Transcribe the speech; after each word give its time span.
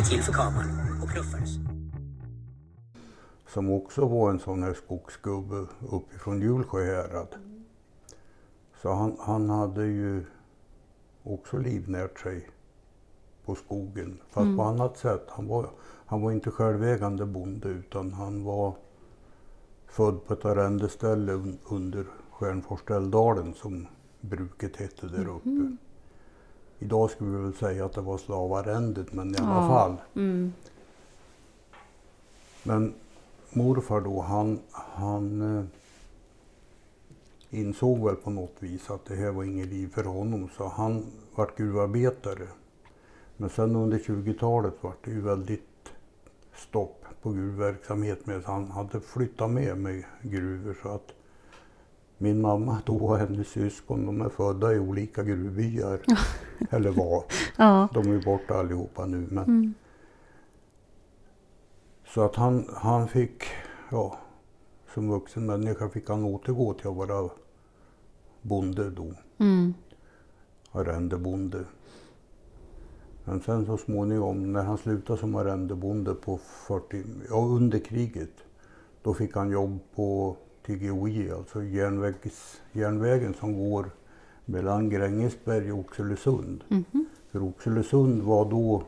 Oss 0.00 0.08
till 0.08 0.22
för 0.22 0.32
kameran 0.32 1.02
och 1.02 1.10
knuffades. 1.10 1.50
Som 3.48 3.70
också 3.70 4.06
var 4.06 4.30
en 4.30 4.38
sån 4.38 4.62
här 4.62 4.74
skogsgubbe 4.74 5.66
uppifrån 5.90 6.40
Hjulsjö 6.40 6.84
härad. 6.84 7.28
Så 8.82 8.92
han, 8.92 9.16
han 9.20 9.50
hade 9.50 9.86
ju 9.86 10.24
också 11.22 11.58
livnärt 11.58 12.18
sig 12.18 12.50
på 13.44 13.54
skogen. 13.54 14.18
Fast 14.30 14.44
Mm. 14.44 14.56
på 14.56 14.62
annat 14.62 14.98
sätt. 14.98 15.26
Han 15.28 15.48
var, 15.48 15.70
han 16.06 16.22
var 16.22 16.32
inte 16.32 16.50
självägande 16.50 17.26
bonde 17.26 17.68
utan 17.68 18.12
han 18.12 18.44
var 18.44 18.74
född 19.86 20.24
på 20.26 20.32
ett 20.32 20.44
arrendeställe 20.44 21.32
un, 21.32 21.58
under 21.70 22.06
Stjärnforstelldalen 22.30 23.54
som 23.54 23.86
bruket 24.20 24.76
hette 24.76 25.06
där 25.06 25.28
uppe. 25.28 25.48
Mhm. 25.48 25.78
Idag 26.78 27.10
skulle 27.10 27.30
vi 27.36 27.42
väl 27.42 27.54
säga 27.54 27.84
att 27.84 27.92
det 27.92 28.00
var 28.00 28.18
slavarrendet 28.18 29.12
men 29.12 29.34
i 29.34 29.38
alla 29.38 29.54
Ja. 29.62 29.68
fall. 29.68 29.96
Mm. 30.14 30.52
Men 32.62 32.94
morfar 33.52 34.00
då, 34.00 34.20
han, 34.20 34.58
han 34.72 35.58
eh, 35.58 35.64
insåg 37.50 38.04
väl 38.04 38.16
på 38.16 38.30
något 38.30 38.54
vis 38.58 38.90
att 38.90 39.04
det 39.04 39.14
här 39.16 39.30
var 39.30 39.44
inget 39.44 39.66
liv 39.68 39.88
för 39.94 40.04
honom 40.04 40.48
så 40.56 40.68
han 40.68 41.04
vart 41.34 41.56
gruvarbetare. 41.58 42.48
Men 43.36 43.50
sen 43.50 43.76
under 43.76 43.98
20-talet 43.98 44.74
vart 44.80 45.04
det 45.04 45.10
ju 45.10 45.20
väldigt 45.20 45.62
stopp 46.54 47.04
på 47.22 47.30
gruvverksamhet 47.32 48.26
med 48.26 48.42
han 48.44 48.70
hade 48.70 49.00
flyttat 49.00 49.50
med 49.50 49.78
med 49.78 50.04
gruvor 50.22 50.76
så 50.82 50.88
att 50.88 51.12
min 52.18 52.40
mamma 52.40 52.78
då 52.86 52.96
och 52.96 53.18
hennes 53.18 53.48
syskon 53.48 54.06
de 54.06 54.20
är 54.20 54.28
födda 54.28 54.74
i 54.74 54.78
olika 54.78 55.22
gruvbyar. 55.22 56.00
Eller 56.70 56.90
var. 56.90 57.24
Ja. 57.56 57.88
De 57.94 58.12
är 58.12 58.24
borta 58.24 58.54
allihopa 58.54 59.06
nu. 59.06 59.26
Men 59.30 59.44
Mm. 59.44 59.74
Så 62.14 62.22
att 62.22 62.36
han, 62.36 62.68
han 62.74 63.08
fick, 63.08 63.42
ja, 63.90 64.18
som 64.94 65.10
vuxen 65.10 65.46
människa 65.46 65.88
fick 65.88 66.08
han 66.08 66.24
återgå 66.24 66.74
till 66.74 66.88
att 66.88 66.96
vara 66.96 67.30
bonde 68.42 68.90
då, 68.90 69.12
Mm. 69.38 69.74
arrendebonde. 70.72 71.64
Men 73.24 73.40
sen 73.40 73.66
så 73.66 73.76
småningom, 73.76 74.52
när 74.52 74.62
han 74.62 74.78
slutade 74.78 75.18
som 75.18 75.34
arrendebonde 75.34 76.14
på 76.14 76.38
40, 76.38 77.02
ja 77.30 77.36
under 77.36 77.78
kriget, 77.78 78.32
då 79.02 79.14
fick 79.14 79.34
han 79.36 79.50
jobb 79.50 79.78
på 79.94 80.36
TGOJ, 80.66 81.30
alltså 81.30 81.62
järnvägs, 81.62 82.60
järnvägen 82.72 83.34
som 83.34 83.70
går 83.70 83.90
mellan 84.44 84.90
Grängesberg 84.90 85.72
och 85.72 85.78
Oxelösund. 85.78 86.64
Mhm. 86.68 87.06
För 87.32 87.42
Oxelösund 87.42 88.22
var 88.22 88.50
då 88.50 88.82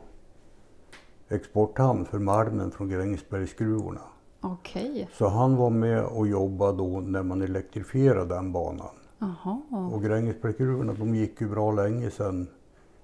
exporthamn 1.29 2.05
för 2.05 2.19
malmen 2.19 2.71
från 2.71 2.89
Grängesbergsgruvorna. 2.89 4.01
Okej. 4.41 5.09
Så 5.13 5.27
han 5.27 5.55
var 5.55 5.69
med 5.69 6.03
och 6.03 6.27
jobbade 6.27 6.77
då 6.77 6.99
när 6.99 7.23
man 7.23 7.41
elektrifierade 7.41 8.35
den 8.35 8.51
banan. 8.51 8.95
Jaha. 9.19 9.61
Och 9.93 10.03
Grängesbergsgruvorna 10.03 10.93
de 10.93 11.15
gick 11.15 11.41
ju 11.41 11.49
bra 11.49 11.71
länge 11.71 12.11
sedan, 12.11 12.47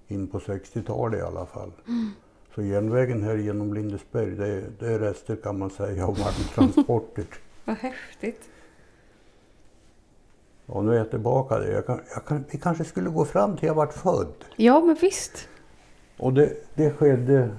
in 0.07 0.27
på 0.27 0.39
60-talet 0.39 1.19
i 1.19 1.23
alla 1.23 1.45
fall. 1.45 1.71
Så 2.55 2.61
järnvägen 2.61 3.23
här 3.23 3.35
genom 3.35 3.73
Lindesberg, 3.73 4.31
det, 4.31 4.64
det 4.80 4.93
är 4.93 4.99
rester 4.99 5.35
kan 5.35 5.59
man 5.59 5.69
säga 5.69 6.08
av 6.08 6.19
malmtransporter. 6.55 7.25
Vad 7.65 7.75
häftigt. 7.77 8.49
Och 10.67 10.86
nu 10.86 10.92
är 10.93 10.98
jag 10.98 11.09
tillbaka 11.09 11.59
där. 11.59 11.71
Jag 11.71 11.86
kan, 11.86 11.99
jag 12.14 12.26
kan, 12.26 12.43
vi 12.52 12.58
kanske 12.58 12.83
skulle 12.83 13.09
gå 13.09 13.26
fram 13.26 13.58
till 13.58 13.67
jag 13.67 13.76
vart 13.76 13.93
född. 13.93 14.33
Ja, 14.55 14.80
men 14.80 14.95
visst. 15.02 15.48
Och 16.17 16.33
det, 16.33 16.53
det 16.76 16.92
skedde 16.92 17.55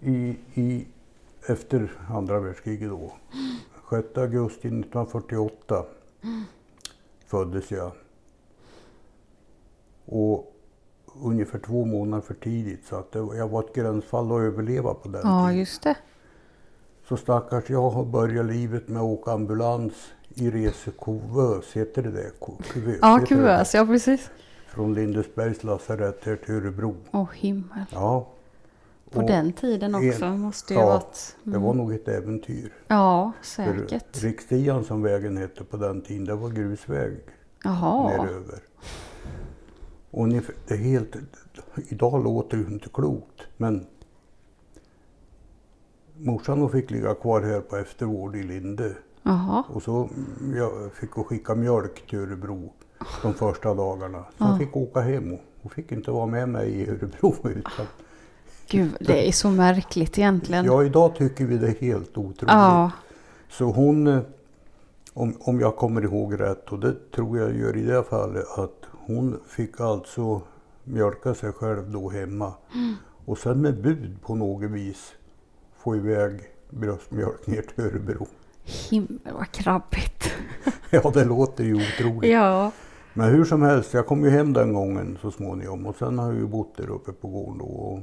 i, 0.00 0.36
i, 0.54 0.86
efter 1.46 1.92
andra 2.10 2.40
världskriget 2.40 2.90
då. 2.90 3.12
6 3.90 4.08
augusti 4.18 4.68
1948 4.68 5.84
föddes 7.26 7.70
jag. 7.70 7.92
Och 10.06 10.54
ungefär 11.22 11.58
två 11.58 11.84
månader 11.84 12.20
för 12.22 12.34
tidigt 12.34 12.84
så 12.86 12.96
att 12.96 13.12
det, 13.12 13.18
jag 13.18 13.48
var 13.48 13.60
ett 13.62 13.74
gränsfall 13.74 14.32
att 14.32 14.40
överleva 14.40 14.94
på 14.94 15.08
den 15.08 15.20
Ja, 15.24 15.46
tiden. 15.46 15.58
just 15.58 15.82
det. 15.82 15.94
Så 17.08 17.16
stackars 17.16 17.70
jag 17.70 17.90
har 17.90 18.04
börjat 18.04 18.46
livet 18.46 18.88
med 18.88 18.98
att 19.02 19.04
åka 19.08 19.30
ambulans 19.32 19.92
i 20.28 20.50
resekuvös, 20.50 21.72
heter 21.72 22.02
det 22.02 22.10
det? 22.10 22.30
Ku- 22.40 22.62
Kuvös, 22.72 22.98
Ja, 23.02 23.24
kuvös. 23.28 23.74
Ja, 23.74 23.86
precis. 23.86 24.30
Från 24.68 24.94
Lindesbergs 24.94 25.64
lasarett 25.64 26.24
här 26.24 26.36
till 26.36 26.54
Örebro. 26.54 26.96
Åh 27.12 27.28
himmel. 27.34 27.84
Ja. 27.92 28.28
På 29.10 29.20
Och 29.20 29.26
den 29.26 29.52
tiden 29.52 29.94
också 29.94 30.24
en- 30.24 30.38
måste 30.40 30.74
ju 30.74 30.80
ja, 30.80 30.86
varit... 30.86 31.36
Det 31.44 31.58
var 31.58 31.74
nog 31.74 31.92
ett 31.94 32.08
äventyr. 32.08 32.72
Ja, 32.88 33.32
För 33.42 33.46
säkert. 33.64 34.22
Rikstian 34.22 34.84
som 34.84 35.02
vägen 35.02 35.36
hette 35.36 35.64
på 35.64 35.76
den 35.76 36.02
tiden, 36.02 36.24
det 36.24 36.34
var 36.34 36.50
grusväg 36.50 37.18
Jaha. 37.64 38.08
neröver. 38.10 38.58
Och 40.10 40.24
ungefär, 40.24 40.54
det 40.68 40.74
är 40.74 40.78
helt, 40.78 41.16
idag 41.88 42.24
låter 42.24 42.56
det 42.56 42.62
ju 42.62 42.68
inte 42.70 42.88
klokt, 42.88 43.42
men 43.56 43.86
morsan 46.18 46.60
hon 46.60 46.70
fick 46.70 46.90
ligga 46.90 47.14
kvar 47.14 47.40
här 47.42 47.60
på 47.60 47.76
eftervård 47.76 48.36
i 48.36 48.42
Linde. 48.42 48.92
Jaha. 49.22 49.64
Och 49.68 49.82
så 49.82 50.08
mm, 50.40 50.56
jag 50.56 50.92
fick 50.92 51.10
hon 51.10 51.24
skicka 51.24 51.54
mjölk 51.54 52.06
till 52.10 52.18
Örebro 52.18 52.72
de 53.22 53.34
första 53.34 53.74
dagarna. 53.74 54.18
Så 54.18 54.34
Ja. 54.38 54.46
hon 54.46 54.58
fick 54.58 54.76
åka 54.76 55.00
hem 55.00 55.32
och 55.32 55.40
hon 55.62 55.70
fick 55.70 55.92
inte 55.92 56.10
vara 56.10 56.26
med 56.26 56.48
mig 56.48 56.70
i 56.70 56.88
Örebro. 56.90 57.34
Utan, 57.48 57.86
Gud, 58.70 58.96
det 59.00 59.28
är 59.28 59.32
så 59.32 59.50
märkligt 59.50 60.18
egentligen. 60.18 60.64
ja, 60.64 60.84
idag 60.84 61.16
tycker 61.16 61.44
vi 61.46 61.58
det 61.58 61.66
är 61.68 61.80
helt 61.80 62.18
otroligt. 62.18 62.42
Ja. 62.54 62.90
Så 63.50 63.64
hon, 63.64 64.06
eh, 64.06 64.20
om, 65.12 65.34
om 65.40 65.60
jag 65.60 65.76
kommer 65.76 66.02
ihåg 66.04 66.40
rätt, 66.40 66.68
och 66.72 66.78
det 66.78 67.10
tror 67.14 67.38
jag 67.38 67.56
gör 67.56 67.76
i 67.76 67.82
det 67.82 68.02
fallet, 68.04 68.44
att 68.56 68.84
hon 69.06 69.40
fick 69.48 69.80
alltså 69.80 70.42
mjölka 70.84 71.34
sig 71.34 71.52
själv 71.52 71.90
då 71.90 72.08
hemma. 72.10 72.52
Och 73.24 73.38
sen 73.38 73.60
med 73.62 73.82
bud 73.82 74.22
på 74.22 74.34
något 74.34 74.70
vis 74.70 75.12
få 75.78 75.96
iväg 75.96 76.40
bröstmjölk 76.70 77.46
ner 77.46 77.62
till 77.62 77.84
Örebro. 77.84 78.26
Himmel 78.64 79.18
vad 79.38 79.50
krabbigt. 79.50 80.34
Ja, 80.90 81.10
det 81.14 81.24
låter 81.24 81.64
ju 81.64 81.74
otroligt. 81.74 82.30
Ja. 82.32 82.70
Men 83.14 83.28
hur 83.30 83.44
som 83.44 83.62
helst, 83.62 83.94
jag 83.94 84.06
kom 84.06 84.24
ju 84.24 84.30
hem 84.30 84.52
den 84.52 84.72
gången 84.74 85.18
så 85.22 85.30
småningom 85.30 85.86
och 85.86 85.96
sen 85.96 86.18
har 86.18 86.26
jag 86.26 86.34
ju 86.36 86.46
bott 86.46 86.76
där 86.76 86.90
uppe 86.90 87.12
på 87.12 87.28
gården 87.28 87.58
då. 87.58 87.64
Och, 87.64 88.00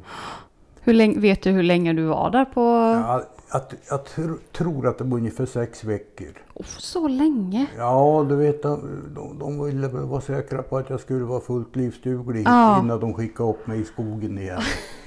Hur 0.81 0.93
länge, 0.93 1.19
vet 1.19 1.41
du 1.41 1.51
hur 1.51 1.63
länge 1.63 1.93
du 1.93 2.03
var 2.05 2.29
där 2.31 2.45
på... 2.45 2.61
ja, 2.61 3.23
att, 3.49 3.73
jag 3.89 3.99
tr- 3.99 4.37
tror 4.51 4.87
att 4.87 4.97
det 4.97 5.03
var 5.03 5.17
ungefär 5.17 5.45
sex 5.45 5.83
veckor. 5.83 6.27
Oh, 6.53 6.65
så 6.65 7.07
länge? 7.07 7.67
Ja, 7.77 8.25
du 8.29 8.35
vet, 8.35 8.63
de, 8.63 8.79
de- 9.39 9.63
ville 9.65 9.87
vara 9.87 10.21
säkra 10.21 10.63
på 10.63 10.77
att 10.77 10.89
jag 10.89 10.99
skulle 10.99 11.25
vara 11.25 11.41
fullt 11.41 11.75
livsduglig 11.75 12.43
Ja. 12.47 12.79
innan 12.79 12.99
de 12.99 13.13
skickade 13.13 13.49
upp 13.49 13.67
mig 13.67 13.81
i 13.81 13.83
skogen 13.83 14.37
igen. 14.37 14.61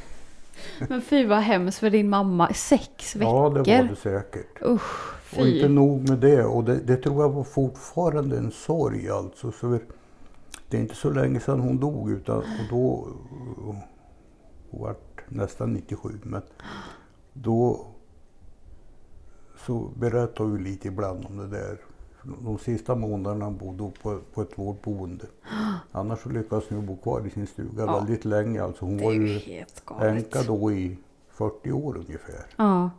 Men 0.89 1.03
fy 1.03 1.27
vad 1.27 1.39
hemskt 1.39 1.79
för 1.79 1.91
din 1.91 2.09
mamma. 2.09 2.53
Sex 2.55 3.17
veckor? 3.17 3.35
Ja, 3.35 3.49
det 3.65 3.79
var 3.83 3.89
det 3.89 3.97
säkert. 3.97 4.63
Usch, 4.63 5.15
Och 5.39 5.47
inte 5.47 5.69
fy. 5.69 5.75
nog 5.75 6.09
med 6.09 6.19
det, 6.19 6.45
och 6.45 6.65
det, 6.65 6.77
det 6.81 6.97
tror 6.97 7.23
jag 7.23 7.31
var 7.31 7.45
fortfarande 7.45 8.39
en 8.39 8.51
sorg 8.51 9.11
alltså. 9.11 9.53
Så 9.53 9.79
det 10.69 10.77
är 10.77 10.81
inte 10.81 10.95
så 10.95 11.11
länge 11.11 11.41
sedan 11.41 11.61
hon 11.61 11.79
dog, 11.81 12.11
utan 12.11 12.37
och 12.39 12.45
då, 12.71 13.09
hon 13.57 13.77
var 14.71 14.97
nästan 15.29 15.73
97, 15.73 16.09
men 16.23 16.43
då 17.33 17.87
så 19.67 19.91
berättar 19.97 20.45
hon 20.45 20.65
lite 20.65 20.89
ibland 20.89 21.27
om 21.27 21.37
det 21.37 21.49
där. 21.49 21.79
De 22.23 22.59
sista 22.59 22.95
månaderna 22.95 23.51
bodde 23.51 23.83
hon 23.83 23.93
på, 23.93 24.19
på 24.35 24.43
ett 24.43 24.59
vårdboende. 24.59 25.27
Annars 25.93 26.23
så 26.23 26.29
lyckades 26.29 26.69
hon 26.69 26.87
bo 26.87 26.97
kvar 26.97 27.27
i 27.27 27.31
sin 27.31 27.47
stuga 27.47 27.85
Ja. 27.85 27.99
väldigt 27.99 28.25
länge. 28.25 28.63
Alltså 28.63 28.85
hon 28.85 28.99
var 28.99 29.13
ju 29.13 29.41
änka 30.01 30.43
då 30.43 30.73
i 30.73 30.99
40 31.29 31.73
år 31.73 31.97
ungefär. 31.97 32.47
Ja. 32.57 32.91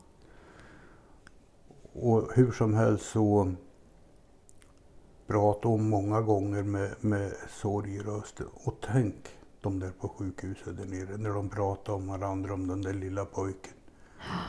Och 1.94 2.30
hur 2.36 2.52
som 2.52 2.74
helst 2.74 3.06
så 3.06 3.52
pratade 5.28 5.68
hon 5.68 5.90
många 5.90 6.22
gånger 6.22 6.64
med, 6.64 6.92
med 7.02 7.34
sorg 7.50 7.96
i 7.96 8.00
rösten. 8.00 8.48
Och 8.54 8.76
tänk 8.82 9.16
de 9.62 9.80
där 9.80 9.92
på 10.00 10.10
sjukhuset 10.10 10.78
där 10.78 10.86
nere 10.86 11.18
när 11.18 11.30
de 11.30 11.50
pratar 11.50 11.94
om 11.94 12.08
varandra 12.08 12.54
om 12.54 12.68
den 12.68 12.82
där 12.82 12.94
lilla 12.94 13.26
pojken. 13.26 13.74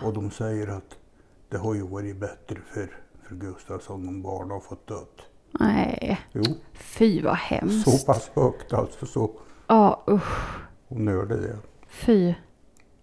Och 0.04 0.12
de 0.12 0.30
säger 0.30 0.66
att 0.66 0.96
det 1.48 1.58
har 1.58 1.74
ju 1.74 1.82
varit 1.82 2.16
bättre 2.16 2.56
för, 2.66 2.90
för 3.30 3.36
Gustafsson 3.36 4.08
om 4.08 4.22
barn 4.22 4.50
har 4.50 4.60
fått 4.60 4.86
dött. 4.86 5.20
Nej, 5.52 6.20
Jo, 6.32 6.42
fy 6.74 7.22
vad 7.22 7.36
hemskt. 7.36 7.90
så 7.90 8.06
pass 8.06 8.30
högt 8.34 8.72
alltså 8.72 9.06
så 9.06 9.30
Ja, 9.66 10.02
usch. 10.08 10.58
hon 10.88 11.08
hörde 11.08 11.36
det. 11.40 11.56
Fy. 11.88 12.34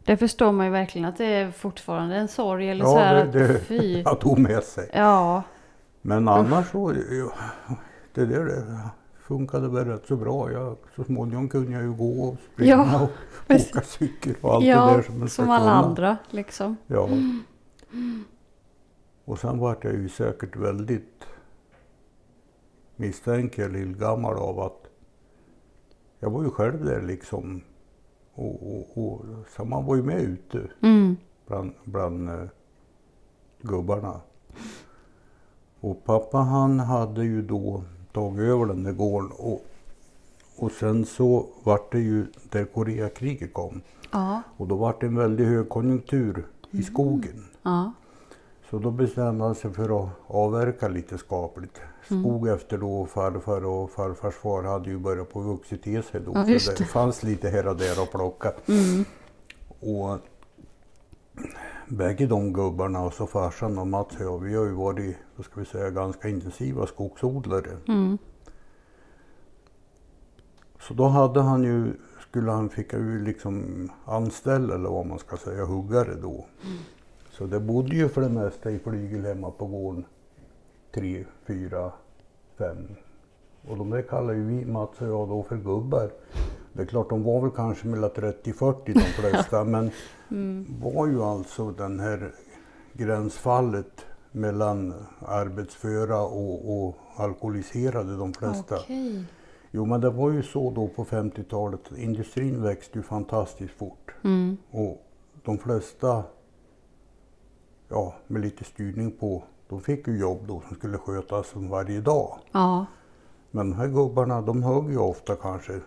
Det 0.03 0.17
förstår 0.17 0.51
man 0.51 0.65
ju 0.65 0.71
verkligen 0.71 1.07
att 1.07 1.17
det 1.17 1.25
är 1.25 1.51
fortfarande 1.51 2.15
en 2.15 2.27
sorg 2.27 2.69
eller 2.69 2.85
Ja, 2.85 2.91
så 2.91 2.97
här 2.99 3.15
det, 3.15 3.21
att 3.21 3.33
det 3.33 3.59
fy. 3.59 4.01
jag 4.05 4.19
tog 4.19 4.39
med 4.39 4.63
sig. 4.63 4.89
Ja, 4.93 5.43
Men 6.01 6.27
annars 6.27 6.71
så, 6.71 6.93
ja, 7.11 7.31
det 8.13 8.25
där 8.25 8.45
det 8.45 8.79
funkade 9.27 9.69
väl 9.69 9.85
rätt 9.85 10.07
så 10.07 10.15
bra. 10.15 10.51
Jag, 10.51 10.77
så 10.95 11.03
småningom 11.03 11.49
kunde 11.49 11.71
jag 11.71 11.81
ju 11.81 11.93
gå 11.93 12.23
och 12.23 12.35
springa 12.53 12.69
Ja, 12.91 13.01
och 13.01 13.09
precis. 13.47 13.71
åka 13.71 13.81
cykel 13.81 14.33
och 14.41 14.53
allt 14.53 14.63
det 14.63 14.67
ja, 14.69 14.85
där 14.95 15.01
som 15.01 15.19
man 15.19 15.29
ska 15.29 15.41
som 15.43 15.51
alla 15.51 15.71
andra 15.71 16.17
liksom. 16.29 16.77
Ja. 16.87 17.09
Och 19.27 19.39
sen 19.39 19.59
vart 19.59 19.83
jag 19.83 19.93
ju 19.93 20.09
säkert 20.09 20.55
väldigt 20.55 21.23
misstänker 22.95 23.61
jag 23.61 23.71
lillgammal 23.71 24.37
av 24.37 24.59
att 24.59 24.83
jag 26.19 26.29
var 26.29 26.43
ju 26.43 26.49
själv 26.49 26.85
där 26.85 27.01
liksom. 27.01 27.61
Och, 28.33 28.77
och, 28.77 28.97
och, 28.97 29.25
så 29.55 29.65
man 29.65 29.85
var 29.85 29.95
ju 29.95 30.03
med 30.03 30.21
ute 30.21 30.61
Mm. 30.81 31.17
bland, 31.47 31.73
bland 31.83 32.29
eh, 32.29 32.47
gubbarna. 33.61 34.21
Och 35.79 36.03
pappa 36.03 36.37
han 36.37 36.79
hade 36.79 37.23
ju 37.23 37.41
då 37.41 37.83
tagit 38.11 38.39
över 38.39 38.65
den 38.65 38.83
där 38.83 38.91
gården 38.93 39.31
och, 39.37 39.65
och 40.57 40.71
sen 40.71 41.05
så 41.05 41.47
vart 41.63 41.91
det 41.91 41.99
ju 41.99 42.25
där 42.49 42.65
Koreakriget 42.65 43.53
kom 43.53 43.81
Ja, 44.11 44.41
och 44.57 44.67
då 44.67 44.75
vart 44.75 45.01
det 45.01 45.07
en 45.07 45.15
väldig 45.15 45.45
högkonjunktur 45.45 46.45
i 46.71 46.83
skogen. 46.83 47.43
ja, 47.63 47.91
Så 48.69 48.79
då 48.79 48.91
bestämde 48.91 49.43
han 49.43 49.55
sig 49.55 49.73
för 49.73 50.03
att 50.03 50.09
avverka 50.27 50.87
lite 50.87 51.17
skapligt. 51.17 51.81
Skog 52.05 52.47
efter 52.47 52.77
då 52.77 53.05
farfar 53.05 53.65
och 53.65 53.91
farfars 53.91 54.35
far 54.35 54.63
hade 54.63 54.89
ju 54.89 54.97
börjat 54.97 55.29
på 55.29 55.41
vuxit 55.41 55.83
till 55.83 56.03
sig 56.03 56.21
då. 56.21 56.31
Ja, 56.35 56.59
så 56.59 56.71
det 56.71 56.85
fanns 56.85 57.23
lite 57.23 57.49
här 57.49 57.67
och 57.67 57.77
där 57.77 58.03
att 58.03 58.11
plocka. 58.11 58.53
mm. 58.65 59.05
Och 59.79 60.19
bägge 61.87 62.25
de 62.25 62.53
gubbarna, 62.53 62.99
alltså 62.99 63.27
farsan 63.27 63.77
och 63.77 63.87
Mats 63.87 64.15
och 64.15 64.21
jag, 64.21 64.39
vi 64.39 64.55
har 64.55 64.65
ju 64.65 64.71
varit, 64.71 65.17
vad 65.35 65.45
ska 65.45 65.59
vi 65.59 65.65
säga, 65.65 65.89
ganska 65.89 66.29
intensiva 66.29 66.87
skogsodlare. 66.87 67.77
Mm. 67.87 68.17
Så 70.79 70.93
då 70.93 71.07
hade 71.07 71.41
han 71.41 71.63
ju, 71.63 71.93
skulle 72.29 72.51
han, 72.51 72.69
fick 72.69 72.93
ju 72.93 73.23
liksom 73.23 73.89
anställa 74.05 74.75
eller 74.75 74.89
vad 74.89 75.05
man 75.05 75.19
ska 75.19 75.37
säga, 75.37 75.65
huggare 75.65 76.15
då. 76.21 76.45
Så 77.37 77.45
det 77.45 77.59
bodde 77.59 77.95
ju 77.95 78.09
för 78.09 78.21
det 78.21 78.29
mesta 78.29 78.71
i 78.71 78.79
flygel 78.79 79.25
hemma 79.25 79.51
på 79.51 79.65
gården. 79.65 80.05
Tre, 80.93 81.25
fyra, 81.47 81.91
fem. 82.57 82.87
Och 83.67 83.77
de 83.77 83.89
där 83.89 84.01
kallar 84.01 84.33
ju 84.33 84.45
vi, 84.45 84.65
Mats 84.65 85.01
och 85.01 85.07
jag 85.07 85.29
då 85.29 85.43
för 85.43 85.57
gubbar. 85.57 86.11
Det 86.73 86.81
är 86.81 86.85
klart, 86.85 87.09
de 87.09 87.23
var 87.23 87.41
väl 87.41 87.51
kanske 87.51 87.87
mellan 87.87 88.09
30-40 88.09 88.75
de 88.85 88.99
flesta, 88.99 89.63
men 89.63 89.91
var 90.81 91.07
ju 91.07 91.23
alltså 91.23 91.71
den 91.71 91.99
här 91.99 92.31
gränsfallet 92.93 94.05
mellan 94.31 94.93
arbetsföra 95.19 96.21
och, 96.21 96.87
och 96.87 96.97
alkoholiserade 97.15 98.17
de 98.17 98.33
flesta. 98.33 98.75
Okej. 98.75 99.23
Jo, 99.71 99.85
men 99.85 100.01
det 100.01 100.09
var 100.09 100.31
ju 100.31 100.43
så 100.43 100.71
då 100.71 100.87
på 100.87 101.05
50-talet. 101.05 101.81
Industrin 101.97 102.63
växte 102.63 102.97
ju 102.97 103.03
fantastiskt 103.03 103.73
fort. 103.73 104.15
Mm. 104.23 104.57
Och 104.71 105.05
de 105.43 105.57
flesta, 105.57 106.23
ja, 107.89 108.15
med 108.27 108.41
lite 108.41 108.63
styrning 108.63 109.11
på, 109.11 109.43
de 109.69 109.81
fick 109.81 110.07
ju 110.07 110.19
jobb 110.19 110.39
då 110.47 110.61
som 110.67 110.77
skulle 110.77 110.97
skötas 110.97 111.47
som 111.47 111.69
varje 111.69 112.01
dag. 112.01 112.39
Ja, 112.51 112.85
Men 113.51 113.69
de 113.69 113.75
här 113.75 113.87
gubbarna, 113.87 114.41
de 114.41 114.63
högg 114.63 114.89
ju 114.89 114.97
ofta 114.97 115.35
kanske 115.35 115.79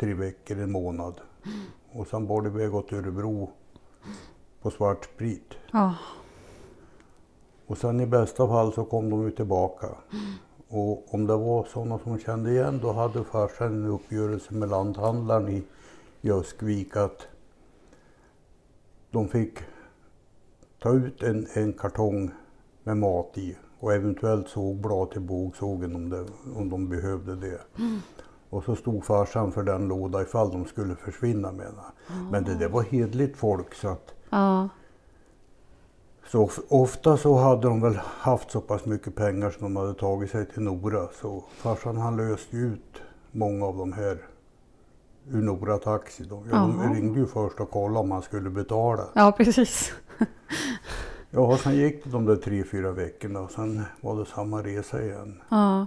tre 0.00 0.14
veckor, 0.14 0.58
en 0.58 0.72
månad. 0.72 1.20
Och 1.92 2.06
sen 2.06 2.26
bar 2.26 2.42
det 2.42 2.48
iväg 2.48 2.74
åt 2.74 2.92
Örebro 2.92 3.50
på 4.62 4.70
svart 4.70 5.04
sprit. 5.04 5.54
ja, 5.72 5.94
Och 7.66 7.78
sen 7.78 8.00
i 8.00 8.06
bästa 8.06 8.48
fall 8.48 8.72
så 8.72 8.84
kom 8.84 9.10
de 9.10 9.22
ju 9.22 9.30
tillbaka. 9.30 9.88
Och 10.68 11.14
om 11.14 11.26
det 11.26 11.36
var 11.36 11.64
sådana 11.64 11.98
som 11.98 12.18
kände 12.18 12.50
igen 12.50 12.80
då 12.82 12.92
hade 12.92 13.24
farsan 13.24 13.66
en 13.84 13.86
uppgörelse 13.86 14.54
med 14.54 14.68
lanthandlaren 14.68 15.48
i 15.48 15.62
Jöskvik 16.20 16.96
att 16.96 17.26
de 19.10 19.28
fick 19.28 19.58
ta 20.82 20.90
ut 20.92 21.22
en, 21.22 21.46
en 21.54 21.72
kartong 21.72 22.30
med 22.84 22.96
mat 22.96 23.38
i 23.38 23.56
och 23.80 23.92
eventuellt 23.92 24.48
sågblad 24.48 25.10
till 25.10 25.20
bågsågen 25.20 25.94
om, 25.96 26.10
det, 26.10 26.24
om 26.56 26.68
de 26.70 26.88
behövde 26.88 27.36
det. 27.36 27.60
Och 28.50 28.64
så 28.64 28.76
stod 28.76 29.04
farsan 29.04 29.52
för 29.52 29.62
den 29.62 29.88
låda 29.88 30.22
ifall 30.22 30.50
de 30.50 30.64
skulle 30.64 30.94
försvinna 30.94 31.52
med 31.52 31.66
den. 31.66 32.28
Men 32.30 32.44
det 32.44 32.54
där 32.54 32.68
var 32.68 32.82
hedligt 32.82 33.36
folk 33.36 33.74
så 33.74 33.88
att 33.88 34.14
ja, 34.30 34.68
så 36.26 36.42
of- 36.44 36.60
ofta 36.68 37.16
så 37.16 37.34
hade 37.36 37.62
de 37.68 37.80
väl 37.80 37.96
haft 38.04 38.50
så 38.50 38.60
pass 38.60 38.84
mycket 38.84 39.14
pengar 39.16 39.50
som 39.50 39.62
de 39.62 39.76
hade 39.76 39.94
tagit 39.94 40.30
sig 40.30 40.46
till 40.46 40.62
Nora. 40.62 41.08
Så 41.20 41.44
farsan 41.56 41.96
han 41.96 42.16
löste 42.16 42.56
ut 42.56 43.02
många 43.30 43.66
av 43.66 43.76
de 43.76 43.92
här 43.92 44.18
ur 45.30 45.42
Nora 45.42 45.78
Taxi. 45.78 46.24
De, 46.24 46.44
ja, 46.50 46.56
de 46.56 46.94
ringde 46.94 47.20
ju 47.20 47.26
först 47.26 47.60
och 47.60 47.70
kollade 47.70 47.98
om 48.00 48.08
man 48.08 48.22
skulle 48.22 48.50
betala. 48.50 49.04
ja, 49.14 49.32
precis. 49.32 49.92
Ja, 51.34 51.56
sen 51.58 51.74
gick 51.76 52.04
det 52.04 52.10
de 52.10 52.24
där 52.26 52.36
tre, 52.36 52.64
fyra 52.64 52.92
veckorna 52.92 53.40
och 53.40 53.50
sen 53.50 53.82
var 54.00 54.18
det 54.18 54.26
samma 54.26 54.62
resa 54.62 55.02
igen. 55.02 55.42
Ja. 55.48 55.86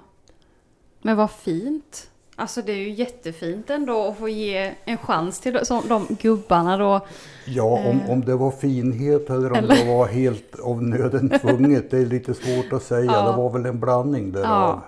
Men 1.02 1.18
vad 1.18 1.32
fint. 1.32 2.10
Alltså 2.36 2.62
det 2.62 2.72
är 2.72 2.76
ju 2.78 2.90
jättefint 2.90 3.70
ändå 3.70 4.08
att 4.08 4.18
få 4.18 4.30
ge 4.30 4.76
en 4.86 4.98
chans 4.98 5.40
till 5.40 5.60
de, 5.88 6.08
gubbarna 6.22 6.78
då. 6.78 7.06
Ja, 7.46 7.64
om, 7.90 8.02
om 8.10 8.26
det 8.26 8.36
var 8.36 8.52
finhet 8.52 9.30
eller 9.30 9.52
om 9.52 9.56
Eh. 9.58 9.64
Eller- 9.64 9.76
det 9.86 9.94
var 9.98 10.08
helt 10.08 10.60
av 10.60 10.84
nöden 10.84 11.30
tvunget, 11.42 11.92
det 11.92 11.98
är 11.98 12.06
lite 12.06 12.34
svårt 12.34 12.74
att 12.74 12.84
säga. 12.84 13.12
Ja. 13.12 13.32
Det 13.32 13.38
var 13.38 13.50
väl 13.50 13.66
en 13.66 13.80
blandning 13.80 14.32
därav. 14.32 14.46
Ja. 14.48 14.82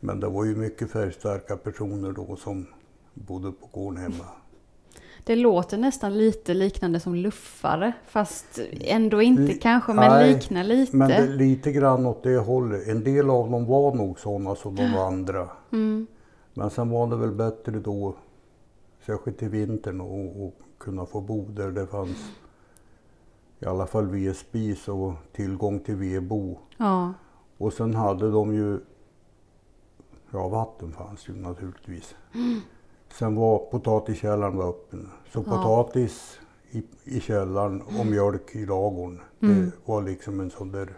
Men 0.00 0.20
det 0.20 0.28
var 0.28 0.44
ju 0.44 0.56
mycket 0.56 0.90
färgstarka 0.90 1.56
personer 1.56 2.12
då 2.12 2.36
som 2.36 2.66
bodde 3.14 3.52
på 3.52 3.66
gården 3.72 4.02
hemma. 4.02 4.24
Det 5.26 5.36
låter 5.36 5.78
nästan 5.78 6.18
lite 6.18 6.54
liknande 6.54 7.00
som 7.00 7.14
luffare. 7.14 7.92
Fast 8.06 8.58
ändå 8.80 9.22
inte 9.22 9.42
Li- 9.42 9.58
kanske, 9.58 9.92
men 9.92 10.10
Nej, 10.10 10.32
liknar 10.34 10.64
lite. 10.64 10.96
Men 10.96 11.08
det, 11.08 11.26
lite 11.26 11.72
grann 11.72 12.06
åt 12.06 12.22
det 12.22 12.36
hållet. 12.38 12.88
En 12.88 13.04
del 13.04 13.30
av 13.30 13.50
dem 13.50 13.66
var 13.66 13.94
nog 13.94 14.20
sådana 14.20 14.54
som 14.54 14.74
de 14.74 14.94
andra. 14.94 15.48
Mm. 15.72 16.06
Men 16.54 16.70
sen 16.70 16.90
var 16.90 17.06
det 17.06 17.16
väl 17.16 17.32
bättre 17.32 17.72
då, 17.72 18.14
särskilt 19.06 19.42
i 19.42 19.48
vintern, 19.48 20.00
att 20.00 20.78
kunna 20.78 21.06
få 21.06 21.20
bo 21.20 21.48
där 21.48 21.70
det 21.70 21.86
fanns 21.86 22.30
i 23.60 23.66
alla 23.66 23.86
fall 23.86 24.06
vedspis 24.06 24.88
och 24.88 25.12
tillgång 25.32 25.80
till 25.80 25.96
vedbo. 25.96 26.58
Ja, 26.76 27.12
Och 27.58 27.72
sen 27.72 27.94
hade 27.94 28.30
de 28.30 28.54
ju, 28.54 28.78
ja 30.30 30.48
vatten 30.48 30.92
fanns 30.92 31.28
ju 31.28 31.32
naturligtvis. 31.36 32.14
Sen 33.12 33.36
var 33.36 33.58
potatiskällaren 33.58 34.56
var 34.56 34.68
öppen. 34.68 35.10
Så 35.32 35.38
Ja. 35.38 35.42
potatis 35.44 36.38
i, 36.70 36.82
i 37.04 37.20
källaren 37.20 37.82
och 37.82 38.06
mjölk 38.06 38.54
i 38.56 38.66
ladugården. 38.66 39.20
Det 39.40 39.70
var 39.84 40.02
liksom 40.02 40.40
en 40.40 40.50
sån 40.50 40.72
där 40.72 40.88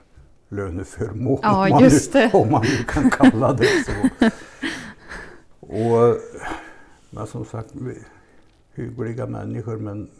löneförmån. 0.48 1.38
Ja, 1.42 1.64
om 1.64 1.70
man 1.70 1.82
nu. 1.82 2.30
Om 2.32 2.50
man 2.50 2.62
nu 2.62 2.84
kan 2.84 3.10
kalla 3.10 3.52
det 3.52 3.66
så. 3.86 3.92
och, 5.66 6.16
men 7.10 7.26
som 7.26 7.44
sagt, 7.44 7.74
hyggliga 8.74 9.26
människor 9.26 9.76
men 9.76 10.10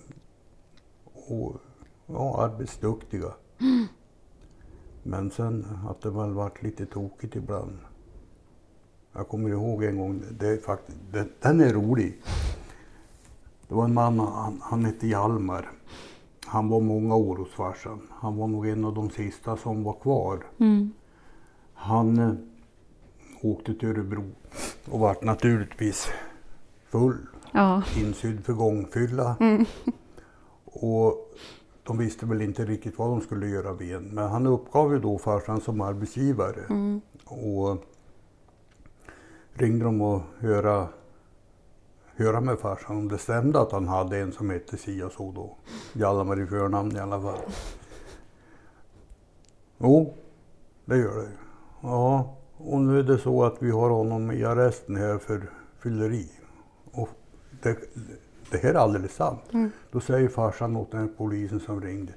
och, 1.29 1.57
ja, 2.07 2.43
arbetsduktiga. 2.43 3.33
Men 5.03 5.31
sen 5.31 5.67
att 5.89 6.01
det 6.01 6.11
väl 6.11 6.33
varit 6.33 6.63
lite 6.63 6.87
tokigt 6.87 7.37
ibland. 7.37 7.79
Jag 9.13 9.29
kommer 9.29 9.51
ihåg 9.51 9.85
en 9.85 9.99
gång, 9.99 10.23
det 10.39 10.49
är 10.49 10.57
faktiskt, 10.57 10.99
det, 11.13 11.27
den 11.41 11.61
är 11.61 11.73
rolig. 11.73 12.23
Det 13.69 13.75
var 13.75 13.85
en 13.85 13.95
man, 13.95 14.19
han, 14.19 14.61
han 14.63 14.85
hette 14.85 15.07
Hjalmar. 15.07 15.71
Han 16.47 16.69
var 16.69 16.81
många 16.81 17.15
år 17.15 17.37
hos 17.37 17.51
farsan. 17.51 18.01
Han 18.11 18.37
var 18.37 18.47
nog 18.47 18.69
en 18.69 18.85
av 18.85 18.95
de 18.95 19.11
sista 19.11 19.57
som 19.57 19.85
var 19.85 19.93
kvar. 19.93 20.45
mm. 20.59 20.93
Han 21.75 22.19
eh, 22.19 22.33
åkte 23.43 23.75
till 23.75 23.89
Örebro 23.89 24.25
och 24.91 25.01
vart 25.01 25.23
naturligtvis 25.25 26.09
full, 26.91 27.19
ja, 27.53 27.83
insydd 27.97 28.45
för 28.45 28.53
gångfylla. 28.53 29.37
Mm. 29.41 29.65
Och 30.65 31.35
de 31.83 31.99
visste 31.99 32.27
väl 32.27 32.43
inte 32.43 32.65
riktigt 32.65 32.99
vad 32.99 33.11
de 33.11 33.21
skulle 33.21 33.47
göra 33.47 33.73
med 33.73 33.97
en. 33.97 34.03
Men 34.03 34.29
han 34.31 34.47
uppgav 34.47 34.93
ju 34.93 34.99
då 34.99 35.19
farsan 35.19 35.61
som 35.61 35.81
arbetsgivare. 35.81 36.65
mm. 36.71 37.01
Och 37.25 37.85
ringde 39.59 39.85
dem 39.85 40.03
och 40.03 40.23
höra, 40.39 40.89
höra 42.17 42.41
med 42.41 42.59
farsan 42.59 42.97
om 42.97 43.09
det 43.09 43.19
stämde 43.19 43.61
att 43.61 43.73
han 43.73 43.89
hade 43.89 44.19
en 44.19 44.33
som 44.33 44.51
hette 44.51 44.77
si 44.77 45.03
och 45.03 45.13
så 45.13 45.33
då. 45.33 45.57
Hjalmar 45.93 46.41
i 46.41 46.47
förnamn 46.47 46.97
i 46.97 47.01
alla 47.01 47.21
fall. 47.21 47.39
Jo, 49.79 50.15
det 50.85 50.97
gör 50.97 51.17
det. 51.17 51.29
Ja, 51.83 52.37
och 52.57 52.81
nu 52.81 52.99
är 52.99 53.03
det 53.03 53.19
så 53.19 53.45
att 53.45 53.63
vi 53.63 53.71
har 53.71 53.91
honom 53.91 54.31
i 54.31 54.45
arresten 54.45 54.97
här 54.97 55.19
för 55.19 55.51
fylleri. 55.79 56.31
Och 56.93 57.09
det, 57.63 57.77
det 58.51 58.59
här 58.59 58.71
är 58.71 58.79
alldeles 58.79 59.15
sant. 59.15 59.43
Mm. 59.53 59.71
Då 59.91 60.01
säger 60.01 60.29
farsan 60.29 60.77
åt 60.77 60.91
den 60.91 61.01
här 61.01 61.09
polisen 61.17 61.61
som 61.61 61.81
ringde. 61.81 62.13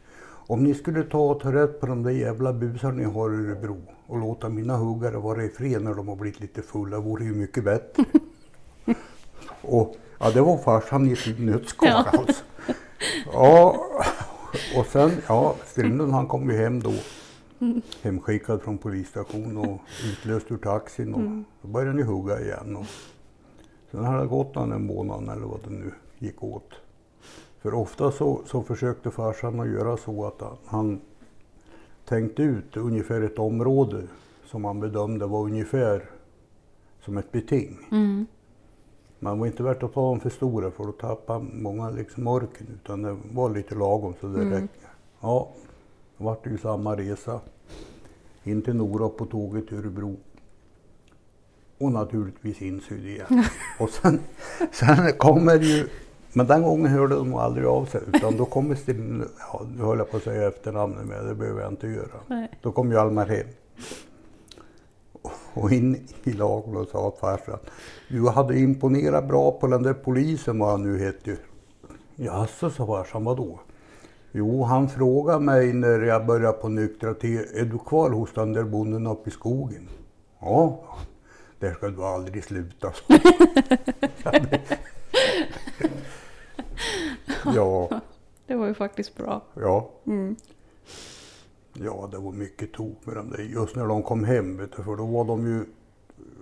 Om 0.47 0.63
ni 0.63 0.73
skulle 0.73 1.03
ta 1.03 1.19
och 1.31 1.39
ta 1.39 1.53
rätt 1.53 1.79
på 1.79 1.85
de 1.85 2.03
där 2.03 2.11
jävla 2.11 2.53
busarna 2.53 2.93
ni 2.93 3.03
har 3.03 3.33
i 3.33 3.35
Örebro 3.47 3.81
och 4.07 4.19
låta 4.19 4.49
mina 4.49 4.77
huggare 4.77 5.17
vara 5.17 5.43
i 5.43 5.49
fred 5.49 5.81
när 5.81 5.93
de 5.93 6.07
har 6.07 6.15
blivit 6.15 6.39
lite 6.39 6.61
fulla 6.61 6.99
vore 6.99 7.23
ju 7.23 7.33
mycket 7.33 7.63
bättre. 7.63 8.03
och 9.61 9.95
ja, 10.19 10.31
det 10.31 10.41
var 10.41 10.57
farsan 10.57 11.07
i 11.09 11.11
ett 11.11 11.39
nötskal 11.39 11.89
Ja. 11.89 12.05
alltså. 12.19 12.43
Ja, 13.33 13.85
och 14.77 14.85
sen, 14.85 15.11
ja, 15.27 15.55
Strindon 15.65 16.11
han 16.11 16.27
kom 16.27 16.49
ju 16.49 16.57
hem 16.57 16.79
då. 16.79 16.93
Hemskickad 18.01 18.61
från 18.61 18.77
polisstation 18.77 19.57
och 19.57 19.79
utlöst 20.11 20.51
ur 20.51 20.57
taxin 20.57 21.13
och 21.13 21.45
då 21.61 21.67
började 21.67 21.93
ni 21.93 22.03
hugga 22.03 22.39
igen. 22.39 22.75
Och 22.75 22.85
sen 23.91 24.03
hade 24.03 24.21
det 24.21 24.27
gått 24.27 24.55
någon 24.55 24.71
en 24.71 24.85
månad 24.85 25.37
eller 25.37 25.47
vad 25.47 25.59
det 25.63 25.69
nu 25.69 25.91
gick 26.19 26.43
åt. 26.43 26.69
För 27.61 27.73
ofta 27.73 28.11
så, 28.11 28.41
så 28.45 28.63
försökte 28.63 29.11
farsan 29.11 29.59
att 29.59 29.67
göra 29.69 29.97
så 29.97 30.25
att 30.27 30.41
han, 30.41 30.57
han 30.65 31.01
tänkte 32.05 32.43
ut 32.43 32.77
ungefär 32.77 33.21
ett 33.21 33.39
område 33.39 34.03
som 34.45 34.65
han 34.65 34.79
bedömde 34.79 35.25
var 35.25 35.41
ungefär 35.43 36.09
som 37.05 37.17
ett 37.17 37.31
beting. 37.31 37.77
Mm. 37.91 38.25
Man 39.19 39.39
var 39.39 39.47
inte 39.47 39.63
värt 39.63 39.83
att 39.83 39.93
ta 39.93 40.01
dem 40.09 40.19
för 40.19 40.29
stora 40.29 40.71
för 40.71 40.83
då 40.83 40.91
tappade 40.91 41.45
många 41.53 41.89
liksom 41.89 42.27
orken 42.27 42.67
utan 42.83 43.01
det 43.01 43.17
var 43.33 43.49
lite 43.49 43.75
lagom 43.75 44.13
så 44.21 44.27
det 44.27 44.41
Mm. 44.41 44.53
räckte. 44.53 44.87
Ja, 45.21 45.49
det 46.17 46.23
vart 46.23 46.47
ju 46.47 46.57
samma 46.57 46.95
resa. 46.97 47.39
In 48.43 48.61
till 48.61 48.75
Nora 48.75 49.09
på 49.09 49.25
tåget 49.25 49.67
till 49.67 49.77
Örebro. 49.77 50.15
Och 51.77 51.91
naturligtvis 51.91 52.61
insydd 52.61 53.05
igen. 53.05 53.43
och 53.79 53.89
sen, 53.89 54.19
sen 54.71 55.13
kommer 55.17 55.59
ju, 55.59 55.87
men 56.33 56.47
den 56.47 56.63
gången 56.63 56.91
hörde 56.91 57.15
de 57.15 57.35
aldrig 57.35 57.65
av 57.65 57.85
sig 57.85 58.01
utan 58.13 58.37
då 58.37 58.45
kommer 58.45 58.75
Stin, 58.75 59.25
ja 59.39 59.61
nu 59.75 59.83
höll 59.83 59.97
jag 59.97 60.11
på 60.11 60.17
att 60.17 60.23
säga 60.23 60.47
efternamnet 60.47 61.05
med, 61.05 61.25
det 61.25 61.35
behöver 61.35 61.61
jag 61.61 61.71
inte 61.71 61.87
göra. 61.87 62.19
Nej. 62.27 62.51
Då 62.61 62.71
kom 62.71 62.91
ju 62.91 62.99
Almar 62.99 63.25
hem. 63.25 63.47
Och 65.53 65.71
in 65.71 66.07
i 66.23 66.31
lagen 66.31 66.77
och 66.77 66.87
sa 66.87 67.07
att 67.07 67.17
farsan, 67.17 67.59
du 68.09 68.27
hade 68.27 68.59
imponerat 68.59 69.27
bra 69.27 69.51
på 69.51 69.67
den 69.67 69.83
där 69.83 69.93
polisen 69.93 70.59
vad 70.59 70.71
han 70.71 70.83
nu 70.83 70.99
hette. 70.99 71.37
Jaså, 72.15 72.69
sa 72.69 72.87
farsan, 72.87 73.23
vadå? 73.23 73.59
Jo, 74.31 74.63
han 74.63 74.89
frågade 74.89 75.39
mig 75.39 75.73
när 75.73 75.99
jag 75.99 76.25
började 76.25 76.57
på 76.57 76.69
nyktra 76.69 77.13
till, 77.13 77.45
är 77.55 77.65
du 77.65 77.77
kvar 77.77 78.09
hos 78.09 78.33
den 78.33 78.53
där 78.53 78.63
bonden 78.63 79.07
uppe 79.07 79.29
i 79.29 79.33
skogen? 79.33 79.89
Ja, 80.39 80.83
där 81.59 81.73
ska 81.73 81.87
du 81.87 82.03
aldrig 82.03 82.43
sluta. 82.43 82.93
ja, 87.55 87.89
Det 88.47 88.55
var 88.55 88.67
ju 88.67 88.73
faktiskt 88.73 89.15
bra. 89.17 89.41
ja. 89.53 89.89
Mm. 90.05 90.35
Ja, 91.73 92.07
det 92.11 92.17
var 92.17 92.31
mycket 92.31 92.71
tok 92.73 93.05
med 93.05 93.15
dem 93.15 93.29
där. 93.29 93.43
Just 93.43 93.75
när 93.75 93.87
de 93.87 94.03
kom 94.03 94.23
hem, 94.23 94.57
vet 94.57 94.71
du, 94.77 94.83
för 94.83 94.95
då 94.95 95.05
var 95.05 95.23
de 95.25 95.47
ju 95.47 95.65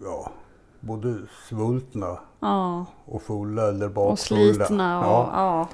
ja, 0.04 0.32
både 0.80 1.18
svultna 1.50 2.20
Ja, 2.40 2.86
och 3.06 3.22
fulla 3.22 3.70
eller 3.70 3.90
bakfulla. 3.90 4.12
och 4.12 4.20
slitna 4.20 5.00
och 5.00 5.06
Ja. 5.06 5.30
ja. 5.34 5.68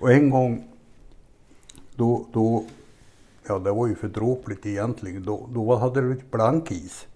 Och 0.00 0.12
en 0.12 0.30
gång, 0.30 0.68
då, 1.94 2.26
då, 2.32 2.64
ja 3.48 3.58
det 3.58 3.72
var 3.72 3.86
ju 3.86 3.94
för 3.94 4.08
dråpligt 4.08 4.66
egentligen, 4.66 5.24
då, 5.24 5.48
då 5.54 5.74
hade 5.76 6.00
det 6.00 6.08
varit 6.08 6.30
blankis. 6.30 7.06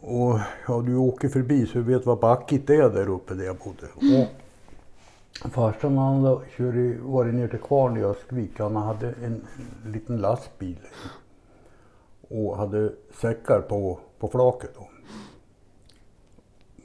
Och 0.00 0.38
ja, 0.68 0.80
du 0.86 0.96
åker 0.96 1.28
förbi 1.28 1.66
så 1.66 1.72
du 1.78 1.84
vet 1.84 2.06
vad 2.06 2.18
backigt 2.18 2.70
är 2.70 2.90
där 2.90 3.08
uppe 3.08 3.34
där 3.34 3.44
jag 3.44 3.56
bodde. 3.56 3.86
Och 3.94 4.26
farsan 5.44 5.98
han 5.98 6.40
körde, 6.56 6.98
varit 7.00 7.34
ner 7.34 7.48
till 7.48 7.58
Kvarn 7.58 7.96
i 7.96 8.04
Öskvik, 8.04 8.58
han 8.58 8.76
hade 8.76 9.14
en, 9.24 9.46
liten 9.86 10.16
lastbil. 10.16 10.78
Och 12.28 12.56
hade 12.56 12.92
säckar 13.20 13.60
på, 13.60 13.98
på 14.18 14.28
flaket 14.28 14.70
då. 14.74 14.88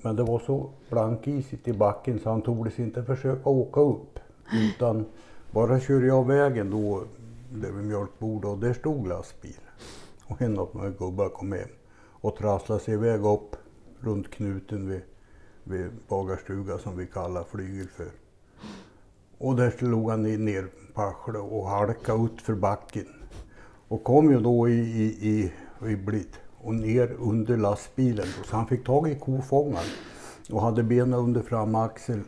Men 0.01 0.15
det 0.15 0.23
var 0.23 0.39
så 0.39 0.69
blankisigt 0.89 1.67
i 1.67 1.73
backen 1.73 2.19
så 2.19 2.29
han 2.29 2.41
tordes 2.41 2.79
inte 2.79 3.03
försöka 3.03 3.49
åka 3.49 3.81
upp. 3.81 4.19
Utan 4.53 5.05
bara 5.51 5.79
körde 5.79 6.07
jag 6.07 6.27
vägen 6.27 6.71
då, 6.71 7.03
där 7.49 7.71
vid 7.71 7.85
mjölkbordet 7.85 8.49
och 8.49 8.57
där 8.57 8.73
stod 8.73 9.07
lastbil. 9.07 9.59
Och 10.25 10.41
en 10.41 10.59
av 10.59 10.69
de 10.73 10.81
här 10.81 10.93
gubbar 10.99 11.29
kom 11.29 11.51
hem 11.51 11.69
och 12.21 12.35
trasslade 12.35 12.81
sig 12.81 12.93
iväg 12.93 13.25
upp 13.25 13.55
runt 13.99 14.31
knuten 14.31 14.89
vid, 14.89 15.01
vid 15.63 15.91
bagarstuga 16.07 16.77
som 16.77 16.97
vi 16.97 17.07
kallar 17.07 17.43
flygel 17.43 17.87
för. 17.87 18.20
Och 19.43 19.55
där 19.55 19.71
slog 19.71 20.09
han 20.09 20.23
ner 20.23 20.67
på 20.93 21.01
arslet 21.01 21.41
och 21.41 21.67
halkade 21.67 22.23
ut 22.23 22.41
för 22.41 22.53
backen. 22.55 23.05
Och 23.87 24.03
kom 24.03 24.31
ju 24.31 24.39
då 24.39 24.69
i, 24.69 24.73
i, 24.73 25.29
i 25.29 25.53
ribbligt 25.79 26.39
och 26.57 26.75
ner 26.75 27.15
under 27.19 27.57
lastbilen. 27.57 28.25
Så 28.45 28.55
han 28.55 28.67
fick 28.67 28.85
tag 28.85 29.09
i 29.09 29.15
kofångaren 29.15 29.85
och 30.51 30.61
hade 30.61 30.83
benen 30.83 31.13
under 31.13 31.41
framaxeln. 31.41 32.23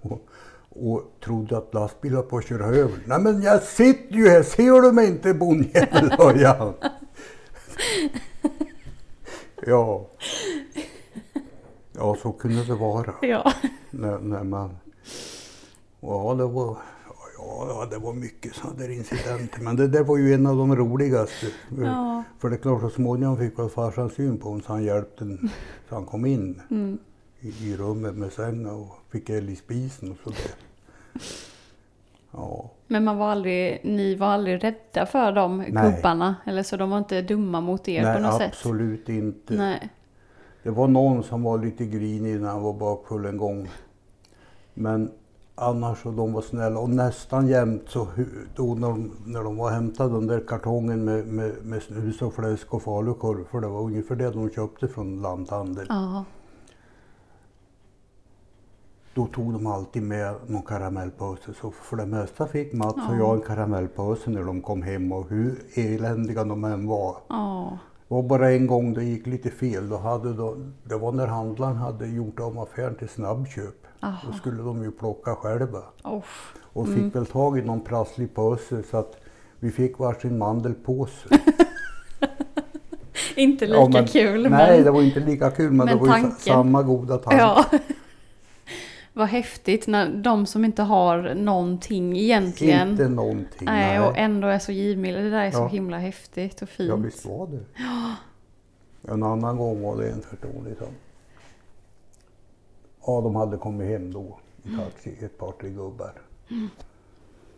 Och, 0.00 0.28
och 0.68 1.02
trodde 1.24 1.58
att 1.58 1.74
lastbilen 1.74 2.16
var 2.16 2.22
på 2.22 2.38
att 2.38 2.44
köra 2.44 2.66
över. 2.66 2.98
Nej 3.06 3.20
men 3.20 3.42
jag 3.42 3.62
sitter 3.62 4.14
ju 4.14 4.28
här, 4.28 4.42
ser 4.42 4.82
du 4.82 4.92
mig 4.92 5.08
inte 5.08 5.34
bondjävel, 5.34 6.10
han. 6.44 6.74
Ja. 9.66 10.06
Ja, 11.92 12.16
så 12.22 12.32
kunde 12.32 12.64
det 12.64 12.74
vara 12.74 13.14
Ja. 13.22 13.52
när, 13.90 14.18
när 14.18 14.44
man... 14.44 14.76
Ja, 16.06 16.34
det 16.38 16.44
var, 16.46 16.76
ja, 17.38 17.86
det 17.90 17.98
var 17.98 18.12
mycket 18.12 18.54
sådana 18.54 18.78
där 18.78 18.90
incidenter. 18.90 19.60
Men 19.60 19.76
det 19.76 19.88
där 19.88 20.04
var 20.04 20.16
ju 20.16 20.34
en 20.34 20.46
av 20.46 20.56
de 20.56 20.76
roligaste. 20.76 21.46
Ja. 21.82 22.22
För 22.38 22.50
det 22.50 22.56
är 22.56 22.60
klart, 22.60 22.80
så 22.80 22.90
småningom 22.90 23.36
fick 23.38 23.58
väl 23.58 23.68
farsan 23.68 24.10
syn 24.10 24.38
på 24.38 24.48
honom 24.48 24.62
så 24.62 24.72
han 24.72 24.82
hjälpte 24.84 25.24
en, 25.24 25.50
så 25.88 25.94
han 25.94 26.04
kom 26.04 26.26
in 26.26 26.60
Mm. 26.70 26.98
i, 27.40 27.48
i 27.48 27.76
rummet 27.76 28.14
med 28.14 28.32
sängen 28.32 28.66
och 28.66 28.88
fick 29.10 29.30
eld 29.30 29.50
i 29.50 29.56
spisen 29.56 30.10
och 30.12 30.18
sådär. 30.24 30.50
Ja, 32.32 32.70
Men 32.86 33.04
man 33.04 33.18
var 33.18 33.28
aldrig, 33.30 33.80
ni 33.84 34.14
var 34.14 34.26
aldrig 34.26 34.64
rädda 34.64 35.06
för 35.06 35.32
de 35.32 35.58
Nej. 35.58 35.92
gubbarna? 35.96 36.36
Eller 36.46 36.62
så 36.62 36.76
de 36.76 36.90
var 36.90 36.98
inte 36.98 37.22
dumma 37.22 37.60
mot 37.60 37.88
er 37.88 38.02
nej 38.02 38.16
på 38.16 38.22
något 38.22 38.38
sätt? 38.38 38.48
absolut 38.52 39.08
inte. 39.08 39.54
Nej. 39.54 39.88
Det 40.62 40.70
var 40.70 40.88
någon 40.88 41.22
som 41.22 41.42
var 41.42 41.58
lite 41.58 41.86
grinig 41.86 42.40
när 42.40 42.48
han 42.48 42.62
var 42.62 42.72
bakfull 42.72 43.24
en 43.26 43.36
gång. 43.36 43.70
Men 44.74 45.10
annars 45.54 46.02
så 46.02 46.10
de 46.10 46.32
var 46.32 46.42
snälla 46.42 46.80
och 46.80 46.90
nästan 46.90 47.48
jämt 47.48 47.82
så 47.86 48.08
då 48.56 48.74
när 48.74 48.88
de, 48.88 49.10
när 49.24 49.42
de 49.42 49.56
var 49.56 49.64
och 49.64 49.70
hämtade 49.70 50.14
den 50.14 50.26
där 50.26 50.44
kartongen 50.48 51.04
med, 51.04 51.26
med, 51.26 51.52
med 51.62 51.82
snus 51.82 52.22
och 52.22 52.34
fläsk 52.34 52.74
och 52.74 52.82
falukorv, 52.82 53.44
för 53.50 53.60
det 53.60 53.68
var 53.68 53.80
ungefär 53.80 54.16
det 54.16 54.30
de 54.30 54.50
köpte 54.50 54.88
från 54.88 55.22
lanthandel. 55.22 55.86
Ja. 55.88 56.24
Då 59.14 59.26
tog 59.26 59.52
de 59.52 59.66
alltid 59.66 60.02
med 60.02 60.34
någon 60.46 60.62
karamellpåse. 60.62 61.54
Så 61.60 61.70
för 61.70 61.96
det 61.96 62.06
mesta 62.06 62.46
fick 62.46 62.72
Mats 62.72 62.96
och 62.96 63.14
Ja. 63.14 63.18
jag 63.18 63.34
en 63.34 63.42
karamellpåse 63.42 64.30
när 64.30 64.42
de 64.44 64.62
kom 64.62 64.82
hem 64.82 65.12
och 65.12 65.28
hur 65.28 65.64
eländiga 65.74 66.44
de 66.44 66.64
än 66.64 66.86
var. 66.86 67.16
Ja. 67.28 67.78
Var 68.14 68.22
bara 68.22 68.50
en 68.52 68.66
gång 68.66 68.94
det 68.94 69.04
gick 69.04 69.26
lite 69.26 69.50
fel. 69.50 69.88
Då 69.88 69.96
hade 69.96 70.32
de, 70.34 70.72
det 70.84 70.96
var 70.96 71.12
när 71.12 71.26
handlaren 71.26 71.76
hade 71.76 72.06
gjort 72.06 72.40
om 72.40 72.58
affären 72.58 72.94
till 72.94 73.08
snabbköp. 73.08 73.86
Aha. 74.00 74.18
Då 74.26 74.32
skulle 74.38 74.62
de 74.62 74.82
ju 74.82 74.90
plocka 74.90 75.34
själva. 75.34 75.82
Uff. 76.04 76.54
Och 76.62 76.86
fick 76.86 76.96
Mm. 76.96 77.10
väl 77.10 77.26
tag 77.26 77.58
i 77.58 77.62
någon 77.62 77.80
prasslig 77.80 78.34
påse 78.34 78.82
så 78.90 78.96
att 78.96 79.16
vi 79.60 79.70
fick 79.70 79.98
varsin 79.98 80.38
mandelpåse. 80.38 81.28
Inte 83.36 83.66
lika 83.66 83.78
Ja, 83.78 83.88
men- 83.92 84.06
kul 84.06 84.42
Nej, 84.42 84.50
men... 84.76 84.84
det 84.84 84.90
var 84.90 85.02
inte 85.02 85.20
lika 85.20 85.50
kul 85.50 85.72
men, 85.72 85.76
Men 85.86 85.98
det 85.98 86.04
var 86.10 86.18
ju 86.18 86.30
samma 86.38 86.82
goda 86.82 87.18
tanke. 87.18 87.38
Ja. 87.42 87.64
Vad 89.16 89.28
häftigt 89.28 89.86
när 89.86 90.08
de 90.14 90.46
som 90.46 90.64
inte 90.64 90.82
har 90.82 91.34
någonting 91.34 92.16
egentligen. 92.18 92.90
Inte 92.90 93.08
någonting. 93.08 93.64
Nej, 93.66 93.98
nej. 93.98 94.08
och 94.08 94.18
ändå 94.18 94.48
är 94.48 94.58
så 94.58 94.72
givmilda. 94.72 95.20
Det 95.20 95.30
där 95.30 95.44
är 95.44 95.50
så 95.50 95.58
Ja. 95.58 95.66
himla 95.68 95.98
häftigt 95.98 96.62
och 96.62 96.68
fint. 96.68 96.88
Ja, 96.88 96.96
visst 96.96 97.26
var 97.26 97.46
det. 97.46 97.60
En 99.08 99.22
annan 99.22 99.56
gång 99.56 99.82
var 99.82 99.96
det 99.96 100.10
en 100.10 100.20
person 100.20 100.64
liksom. 100.64 100.88
Ja, 103.06 103.20
de 103.20 103.36
hade 103.36 103.56
kommit 103.56 103.88
hem 103.88 104.12
då 104.12 104.38
i 104.62 104.76
taxi, 104.76 105.16
ett 105.24 105.38
par 105.38 105.52
tre 105.52 105.70
gubbar. 105.70 106.12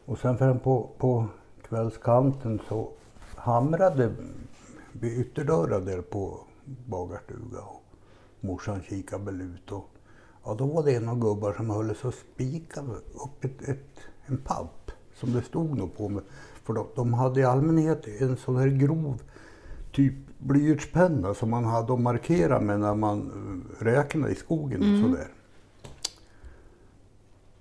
Och 0.04 0.18
sen 0.18 0.38
fram 0.38 0.58
på, 0.58 0.88
på 0.98 1.26
kvällskanten 1.62 2.60
så 2.68 2.88
hamrade 3.36 4.12
vid 4.92 5.18
ytterdörrar 5.18 5.80
där 5.80 6.02
på 6.02 6.40
bagarstuga 6.64 7.60
och 7.60 7.82
morsan 8.40 8.82
kikade 8.82 9.24
väl 9.24 9.40
ut 9.40 9.72
och 9.72 9.88
ja, 10.44 10.54
då 10.54 10.66
var 10.66 10.82
det 10.82 10.94
en 10.94 11.08
av 11.08 11.18
gubbar 11.18 11.52
som 11.52 11.70
höll 11.70 11.94
sig 11.94 12.08
och 12.08 12.14
spikade 12.14 12.92
upp 12.94 13.44
ett, 13.44 13.68
ett, 13.68 13.98
en 14.26 14.36
papp 14.36 14.90
som 15.14 15.32
det 15.32 15.42
stod 15.42 15.78
nog 15.78 15.96
på. 15.96 16.08
Med, 16.08 16.22
för 16.64 16.72
de, 16.72 16.86
de 16.94 17.14
hade 17.14 17.40
i 17.40 17.44
allmänhet 17.44 18.06
en 18.20 18.36
sån 18.36 18.56
här 18.56 18.68
grov 18.68 19.22
typ 19.96 20.14
blyertspenna 20.38 21.34
som 21.34 21.50
man 21.50 21.64
hade 21.64 21.92
att 21.92 22.00
markera 22.00 22.60
med 22.60 22.80
när 22.80 22.94
man 22.94 23.18
eh, 23.20 23.84
räknade 23.84 24.32
i 24.32 24.34
skogen 24.34 24.80
och 24.94 25.00
sådär. 25.00 25.28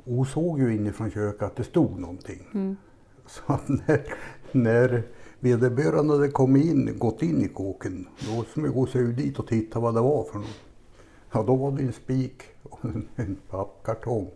Och 0.03 0.27
såg 0.27 0.59
ju 0.59 0.75
inifrån 0.75 1.11
köket 1.11 1.41
att 1.41 1.55
det 1.55 1.63
stod 1.63 1.99
någonting. 1.99 2.47
Mm. 2.53 2.75
Så 3.27 3.41
att 3.53 3.67
när, 3.87 4.01
när 4.51 5.03
vederbörande 5.39 6.13
hade 6.13 6.27
kommit 6.27 6.65
in, 6.65 6.99
gått 6.99 7.21
in 7.21 7.41
i 7.41 7.47
kåken, 7.47 8.07
då 8.19 8.45
smög 8.53 8.71
hon 8.71 8.87
sig 8.87 9.01
ut 9.01 9.17
dit 9.17 9.39
och 9.39 9.47
tittade 9.47 9.83
vad 9.83 9.95
det 9.95 10.01
var 10.01 10.23
för 10.23 10.39
något. 10.39 10.59
Ja, 11.31 11.43
då 11.43 11.55
var 11.55 11.71
det 11.71 11.83
en 11.83 11.93
spik 11.93 12.43
och 12.63 12.85
en, 12.85 13.07
en 13.15 13.37
pappkartong 13.49 14.31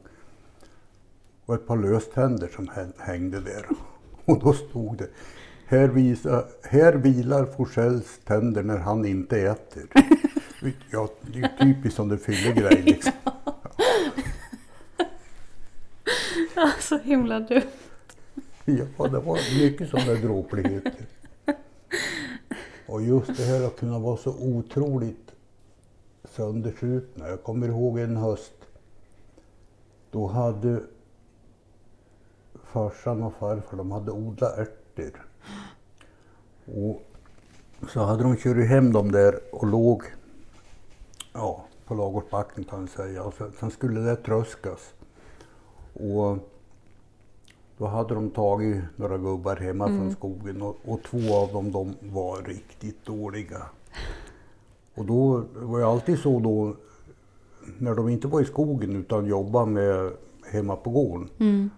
och 1.45 1.55
ett 1.55 1.67
par 1.67 1.77
löständer 1.77 2.47
som 2.47 2.67
hä- 2.67 2.93
hängde 2.97 3.41
där. 3.41 3.65
Och 4.25 4.39
då 4.39 4.53
stod 4.53 4.97
det 4.97 5.09
här, 5.69 5.87
visa, 5.87 6.45
här 6.63 6.93
vilar 6.93 7.45
Forsells 7.45 8.19
tänder 8.25 8.63
när 8.63 8.77
han 8.77 9.05
inte 9.05 9.39
äter. 9.39 9.83
Ja, 10.91 11.09
det 11.21 11.39
är 11.39 11.57
typiskt 11.59 11.95
som 11.95 12.09
det 12.09 12.17
fyllegrej 12.17 12.81
liksom. 12.81 13.11
Så 16.79 16.97
himla 16.97 17.39
dumt. 17.39 17.61
Ja, 18.65 19.07
det 19.07 19.19
var 19.19 19.59
mycket 19.59 19.89
sådana 19.89 20.13
dråpligheter. 20.13 21.05
Och 22.85 23.01
just 23.01 23.37
det 23.37 23.43
här 23.43 23.63
att 23.67 23.79
kunna 23.79 23.99
vara 23.99 24.17
så 24.17 24.35
otroligt 24.39 25.31
söndersupna. 26.23 27.27
Jag 27.27 27.43
kommer 27.43 27.67
ihåg 27.67 27.99
en 27.99 28.17
höst. 28.17 28.55
Då 30.11 30.27
hade 30.27 30.81
farsan 32.63 33.23
och 33.23 33.33
farfar 33.33 33.77
de 33.77 33.91
hade 33.91 34.11
odlat 34.11 34.57
ärtor. 34.57 35.28
Och 36.75 37.01
så 37.89 38.03
hade 38.03 38.23
de 38.23 38.35
kört 38.37 38.67
hem 38.67 38.93
dem 38.93 39.11
där 39.11 39.39
och 39.51 39.67
låg 39.67 40.03
ja, 41.33 41.65
på 41.85 41.95
ladugårdsbacken 41.95 42.63
kan 42.63 42.79
man 42.79 42.87
säga. 42.87 43.23
Och 43.23 43.33
sen, 43.33 43.51
sen 43.59 43.71
skulle 43.71 43.99
det 43.99 44.15
tröskas. 44.15 44.93
Och 45.93 46.37
då 47.77 47.85
hade 47.85 48.13
de 48.13 48.29
tagit 48.29 48.83
några 48.95 49.17
gubbar 49.17 49.55
hemma 49.55 49.87
från 49.87 50.11
skogen 50.11 50.61
och, 50.61 50.77
och 50.85 51.03
två 51.03 51.35
av 51.35 51.53
dem 51.53 51.71
de 51.71 51.95
var 52.01 52.41
riktigt 52.41 53.05
dåliga. 53.05 53.61
Och 54.95 55.05
då 55.05 55.43
var 55.53 55.79
det 55.79 55.87
alltid 55.87 56.19
så 56.19 56.39
då 56.39 56.75
när 57.77 57.95
de 57.95 58.09
inte 58.09 58.27
var 58.27 58.41
i 58.41 58.45
skogen 58.45 58.95
utan 58.95 59.25
jobbade 59.25 59.65
med 59.65 60.11
hemma 60.51 60.75
på 60.75 60.89
gården. 60.89 61.29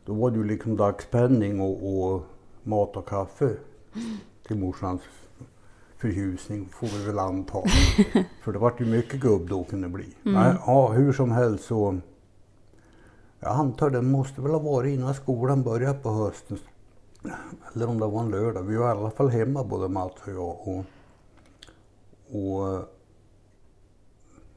Då 0.06 0.14
var 0.14 0.32
det 0.32 0.38
ju 0.38 0.44
liksom 0.44 0.78
dagspenning 0.78 1.62
och, 1.62 2.04
och 2.14 2.24
mat 2.64 2.98
och 2.98 3.08
kaffe 3.08 3.56
till 4.48 4.58
morsans 4.58 5.02
förtjusning 5.98 6.70
får 6.70 6.88
vi 6.88 7.06
väl 7.06 7.20
anta. 7.20 7.62
För 8.42 8.52
det 8.52 8.60
vart 8.60 8.82
ju 8.82 8.86
mycket 8.86 9.20
gubb 9.20 9.50
då 9.50 9.64
kunde 9.64 9.88
det 9.88 9.94
bli. 9.94 10.16
Nej, 10.24 10.56
ja, 10.66 10.88
hur 10.88 11.14
som 11.14 11.32
helst 11.32 11.66
så 11.66 12.00
jag 13.40 13.52
antar 13.52 13.90
det 13.90 14.02
måste 14.02 14.42
väl 14.42 14.52
ha 14.52 14.60
varit 14.60 14.94
innan 14.94 15.14
skolan 15.14 15.64
började 15.64 16.00
på 16.00 16.10
hösten. 16.10 16.58
Eller 17.74 17.90
om 17.90 18.00
det 18.00 18.08
var 18.08 18.22
en 18.22 18.32
lördag. 18.32 18.64
Vi 18.64 18.76
var 18.76 18.88
i 18.88 18.92
alla 18.92 19.12
fall 19.12 19.30
hemma 19.30 19.64
både 19.64 19.88
Mats 19.88 20.16
och 20.26 20.34
jag. 20.34 20.68
Och, 20.68 20.86
och 22.32 22.86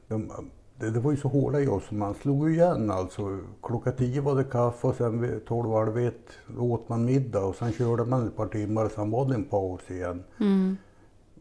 de, 0.07 0.31
det, 0.79 0.89
det 0.89 0.99
var 0.99 1.11
ju 1.11 1.17
så 1.17 1.27
hårda 1.27 1.59
i 1.59 1.67
oss 1.67 1.87
så 1.87 1.95
man 1.95 2.13
slog 2.13 2.49
igen 2.49 2.91
alltså. 2.91 3.39
Klockan 3.63 3.93
tio 3.97 4.21
var 4.21 4.35
det 4.35 4.43
kaffe 4.43 4.87
och 4.87 4.95
sen 4.95 5.21
vid 5.21 5.45
tolv, 5.45 5.71
halv 5.71 5.97
ett 5.97 6.29
åt 6.57 6.89
man 6.89 7.05
middag 7.05 7.45
och 7.45 7.55
sen 7.55 7.71
körde 7.71 8.05
man 8.05 8.27
ett 8.27 8.35
par 8.35 8.47
timmar 8.47 8.85
och 8.85 8.91
sen 8.91 9.11
var 9.11 9.25
det 9.25 9.35
en 9.35 9.43
paus 9.43 9.91
igen. 9.91 10.23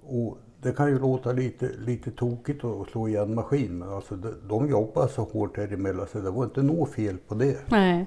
Och 0.06 0.38
det 0.62 0.72
kan 0.72 0.88
ju 0.88 0.98
låta 0.98 1.32
lite, 1.32 1.70
lite 1.78 2.10
tokigt 2.10 2.64
att 2.64 2.88
slå 2.88 3.08
igen 3.08 3.34
maskin 3.34 3.78
men 3.78 3.88
alltså 3.88 4.16
de, 4.16 4.34
de 4.48 4.68
jobbar 4.68 5.06
så 5.06 5.22
hårt 5.22 5.56
här 5.56 5.72
emellan 5.72 6.06
så 6.12 6.18
det 6.18 6.30
var 6.30 6.44
inte 6.44 6.62
något 6.62 6.90
fel 6.90 7.16
på 7.28 7.34
det. 7.34 7.58
Nej. 7.70 8.06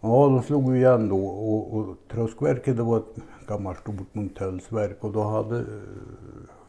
Ja, 0.00 0.28
de 0.28 0.42
slog 0.42 0.76
igen 0.76 1.08
då 1.08 1.26
och, 1.26 1.78
och 1.78 1.96
tröskverket 2.10 2.76
det 2.76 2.82
var 2.82 2.98
ett 2.98 3.16
gammalt 3.48 3.78
stort 3.78 4.14
motellsverk 4.14 5.04
och 5.04 5.12
då 5.12 5.22
hade, 5.22 5.64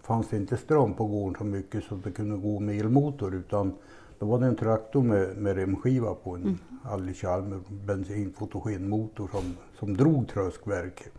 fanns 0.04 0.28
det 0.30 0.38
inte 0.38 0.58
ström 0.58 0.94
på 0.94 1.06
gården 1.06 1.36
så 1.38 1.44
mycket 1.44 1.84
så 1.84 1.96
det 1.96 2.12
kunde 2.12 2.38
gå 2.38 2.60
med 2.60 2.80
elmotor 2.80 3.36
utan 3.36 3.74
då 4.20 4.26
var 4.26 4.40
det 4.40 4.46
en 4.46 4.56
traktor 4.56 5.04
med, 5.04 5.38
med 5.38 5.56
remskiva 5.56 6.16
på 6.16 6.36
en 6.36 6.60
mm. 6.84 7.14
Chalmer 7.14 7.60
bensinfotogenmotor 7.70 9.28
som, 9.28 9.58
som 9.80 9.98
drog 9.98 10.28
tröskverket. 10.28 11.14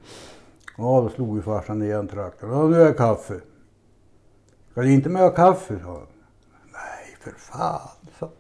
Ja, 0.79 1.01
då 1.01 1.09
slog 1.09 1.37
ju 1.37 1.43
farsan 1.43 1.83
igen 1.83 2.09
traktorn. 2.09 2.51
Ja, 2.51 2.69
nu 2.69 2.81
är 2.81 2.85
det 2.85 2.93
kaffe. 2.93 3.41
Ska 4.71 4.81
ni 4.81 4.95
inte 4.95 5.09
med 5.09 5.35
kaffe? 5.35 5.81
sa 5.83 5.89
han. 5.89 6.07
Nej, 6.73 7.17
för 7.21 7.31
fan, 7.31 7.89
sa 8.19 8.31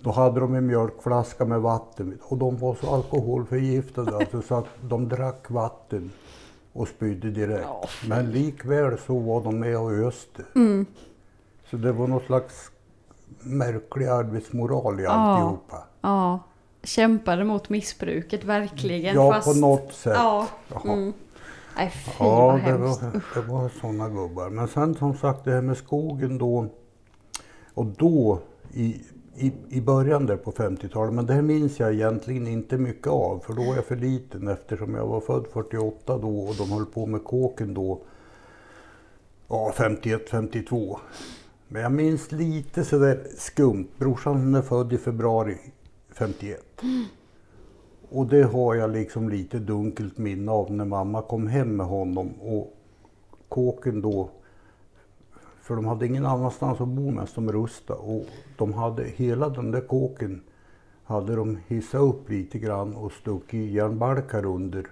Då 0.00 0.10
hade 0.10 0.40
de 0.40 0.54
en 0.54 0.66
mjölkflaska 0.66 1.44
med 1.44 1.60
vatten 1.60 2.18
och 2.22 2.36
de 2.36 2.56
var 2.56 2.74
så 2.74 2.94
alkoholförgiftade 2.94 4.16
alltså, 4.16 4.42
så 4.42 4.54
att 4.54 4.66
de 4.80 5.08
drack 5.08 5.50
vatten 5.50 6.10
och 6.72 6.88
spydde 6.88 7.30
direkt. 7.30 7.62
Ja. 7.62 7.88
Men 8.08 8.30
likväl 8.30 8.98
så 8.98 9.18
var 9.18 9.44
de 9.44 9.58
med 9.60 9.78
och 9.78 9.92
öste. 9.92 10.42
Så 11.70 11.76
det 11.76 11.92
var 11.92 12.06
någon 12.06 12.20
slags 12.26 12.70
märklig 13.40 14.06
arbetsmoral 14.06 15.00
i 15.00 15.06
alltihopa. 15.06 15.84
Ja. 16.00 16.40
Kämpade 16.82 17.44
mot 17.44 17.68
missbruket 17.68 18.44
verkligen. 18.44 19.14
Ja, 19.14 19.32
fast... 19.32 19.46
på 19.48 19.60
något 19.60 19.92
sätt. 19.92 20.14
Ja. 20.16 20.46
Mm. 20.84 21.12
Nej, 21.76 21.90
fy 21.90 22.10
Ja, 22.18 22.46
vad 22.46 22.54
det 22.54 22.60
hemskt. 22.60 23.02
var, 23.02 23.20
det 23.34 23.40
var 23.40 23.70
sådana 23.80 24.08
gubbar. 24.08 24.50
Men 24.50 24.68
sen 24.68 24.94
som 24.94 25.14
sagt 25.16 25.44
det 25.44 25.52
här 25.52 25.62
med 25.62 25.76
skogen 25.76 26.38
då. 26.38 26.66
Och 27.74 27.86
då 27.86 28.38
i, 28.72 29.02
i, 29.40 29.52
i 29.68 29.80
början 29.80 30.26
där 30.26 30.36
på 30.36 30.52
50-talet, 30.52 31.14
men 31.14 31.26
det 31.26 31.34
här 31.34 31.42
minns 31.42 31.80
jag 31.80 31.92
egentligen 31.92 32.46
inte 32.46 32.78
mycket 32.78 33.06
av. 33.06 33.38
För 33.38 33.52
då 33.52 33.62
var 33.62 33.74
jag 33.74 33.84
för 33.84 33.96
liten 33.96 34.48
eftersom 34.48 34.94
jag 34.94 35.06
var 35.06 35.20
född 35.20 35.46
48 35.52 36.18
då 36.18 36.40
och 36.40 36.54
de 36.58 36.72
höll 36.72 36.86
på 36.86 37.06
med 37.06 37.24
kåken 37.24 37.74
då. 37.74 38.00
Ja, 39.48 39.72
51, 39.76 40.28
52. 40.30 40.98
Men 41.68 41.82
jag 41.82 41.92
minns 41.92 42.32
lite 42.32 42.84
sådär 42.84 43.26
skumt. 43.36 43.88
Brorsan 43.98 44.54
är 44.54 44.62
född 44.62 44.92
i 44.92 44.98
februari 44.98 45.56
51. 46.12 46.60
Och 48.10 48.26
det 48.26 48.42
har 48.42 48.74
jag 48.74 48.90
liksom 48.90 49.28
lite 49.28 49.58
dunkelt 49.58 50.18
minne 50.18 50.52
av 50.52 50.72
när 50.72 50.84
mamma 50.84 51.22
kom 51.22 51.46
hem 51.46 51.76
med 51.76 51.86
honom 51.86 52.32
och 52.40 52.76
kåken 53.48 54.02
då, 54.02 54.30
för 55.70 55.76
de 55.76 55.86
hade 55.86 56.06
ingen 56.06 56.26
annanstans 56.26 56.80
att 56.80 56.88
bo 56.88 57.10
medan 57.10 57.26
de 57.34 57.52
rustade 57.52 58.00
och 58.00 58.26
de 58.56 58.72
hade 58.72 59.04
hela 59.04 59.48
den 59.48 59.70
där 59.70 59.80
kåken 59.80 60.42
hade 61.04 61.36
de 61.36 61.58
hissat 61.66 62.00
upp 62.00 62.30
lite 62.30 62.58
grann 62.58 62.94
och 62.96 63.12
stuckit 63.12 63.70
järnbalkar 63.70 64.44
under 64.44 64.86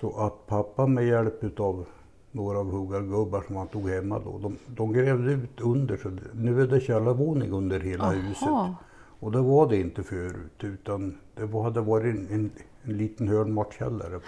så 0.00 0.16
att 0.16 0.46
pappa 0.46 0.86
med 0.86 1.06
hjälp 1.06 1.44
utav 1.44 1.86
några 2.32 2.58
av 2.58 2.70
huggargubbar 2.70 3.44
som 3.46 3.56
han 3.56 3.68
tog 3.68 3.90
hemma 3.90 4.18
då, 4.18 4.38
de, 4.38 4.56
de 4.66 4.92
grävde 4.92 5.32
ut 5.32 5.60
under 5.60 5.96
så 5.96 6.10
nu 6.32 6.62
är 6.62 6.66
det 6.66 6.80
källarvåning 6.80 7.52
under 7.52 7.80
hela 7.80 8.10
huset. 8.10 8.48
Jaha. 8.48 8.74
Och 9.20 9.32
det 9.32 9.40
var 9.40 9.68
det 9.68 9.76
inte 9.80 10.02
förut 10.02 10.64
utan 10.64 11.18
det 11.34 11.62
hade 11.62 11.80
varit 11.80 12.14
en, 12.14 12.28
en, 12.30 12.50
en 12.82 12.96
liten 12.96 13.28
hörnmatkällare. 13.28 14.20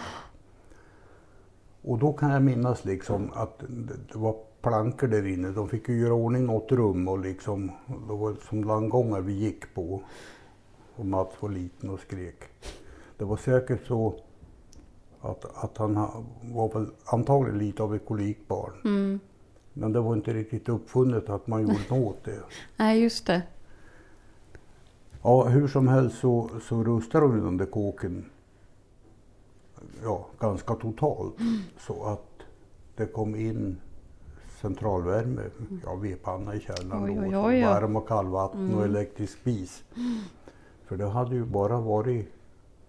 Och 1.82 1.98
då 1.98 2.12
kan 2.12 2.30
jag 2.30 2.42
minnas 2.42 2.84
liksom 2.84 3.30
att 3.34 3.58
det 4.12 4.18
var 4.18 4.36
plankor 4.66 5.06
där 5.08 5.26
inne. 5.26 5.50
De 5.50 5.68
fick 5.68 5.88
ju 5.88 6.00
göra 6.00 6.14
ordning 6.14 6.46
något 6.46 6.72
rum 6.72 7.08
och 7.08 7.18
liksom, 7.18 7.70
det 7.86 8.12
var 8.14 8.36
som 8.48 8.64
landgångar 8.64 9.20
vi 9.20 9.32
gick 9.32 9.74
på. 9.74 10.02
Och 10.96 11.06
Mats 11.06 11.30
var 11.40 11.48
liten 11.48 11.90
och 11.90 12.00
skrek. 12.00 12.44
Det 13.18 13.24
var 13.24 13.36
säkert 13.36 13.86
så 13.86 14.20
att, 15.20 15.64
att 15.64 15.78
han 15.78 15.96
ha- 15.96 16.24
var 16.42 16.72
väl 16.72 16.86
antagligen 17.04 17.58
lite 17.58 17.82
av 17.82 17.94
ett 17.94 18.06
kolikbarn. 18.06 18.72
Mm. 18.84 19.20
Men 19.72 19.92
det 19.92 20.00
var 20.00 20.14
inte 20.14 20.34
riktigt 20.34 20.68
uppfunnet 20.68 21.28
att 21.30 21.46
man 21.46 21.62
gjorde 21.62 21.80
något 21.90 22.06
åt 22.06 22.24
det. 22.24 22.40
Nej, 22.76 23.02
just 23.02 23.26
det. 23.26 23.42
Ja, 25.22 25.44
hur 25.44 25.68
som 25.68 25.88
helst 25.88 26.18
så, 26.18 26.50
så 26.68 26.84
rustade 26.84 27.26
de 27.26 27.40
den 27.40 27.56
där 27.56 27.66
kåken 27.66 28.24
ja, 30.02 30.26
ganska 30.38 30.74
totalt. 30.74 31.34
Så 31.78 32.04
att 32.04 32.42
det 32.96 33.06
kom 33.06 33.34
in 33.34 33.76
centralvärme, 34.60 35.42
ja, 35.84 35.94
vedpanna 35.94 36.54
i 36.54 36.60
källaren 36.60 37.04
Oj, 37.04 37.20
oj, 37.20 37.36
och 37.36 37.44
oj, 37.46 37.58
ja. 37.58 37.70
varm 37.70 37.96
och 37.96 38.08
kallvatten 38.08 38.74
och 38.74 38.84
elektrisk 38.84 39.38
spis. 39.38 39.84
För 40.84 40.96
det 40.96 41.08
hade 41.08 41.34
ju 41.34 41.44
bara 41.44 41.80
varit 41.80 42.28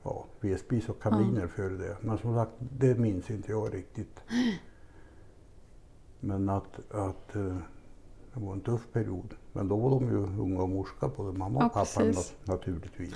ja, 0.03 0.25
vedspis 0.41 0.89
och 0.89 1.01
kaminer 1.01 1.47
före 1.47 1.77
det. 1.77 1.97
Men 2.01 2.17
som 2.17 2.35
sagt, 2.35 2.51
det 2.59 2.99
minns 2.99 3.29
inte 3.31 3.51
jag 3.51 3.73
riktigt. 3.73 4.19
Men 6.19 6.49
att, 6.49 6.79
att 6.91 7.35
eh, 7.35 7.57
det 8.33 8.39
var 8.39 8.53
en 8.53 8.61
tuff 8.61 8.87
period. 8.93 9.33
Men 9.53 9.67
då 9.67 9.75
var 9.75 9.89
de 9.89 10.09
ju 10.09 10.41
unga 10.41 10.61
och 10.61 10.69
morska 10.69 11.07
både 11.17 11.37
mamma 11.37 11.57
och 11.59 11.63
Ja, 11.63 11.69
pappa 11.69 11.85
precis. 12.03 12.17
nat- 12.17 12.47
naturligtvis. 12.51 13.15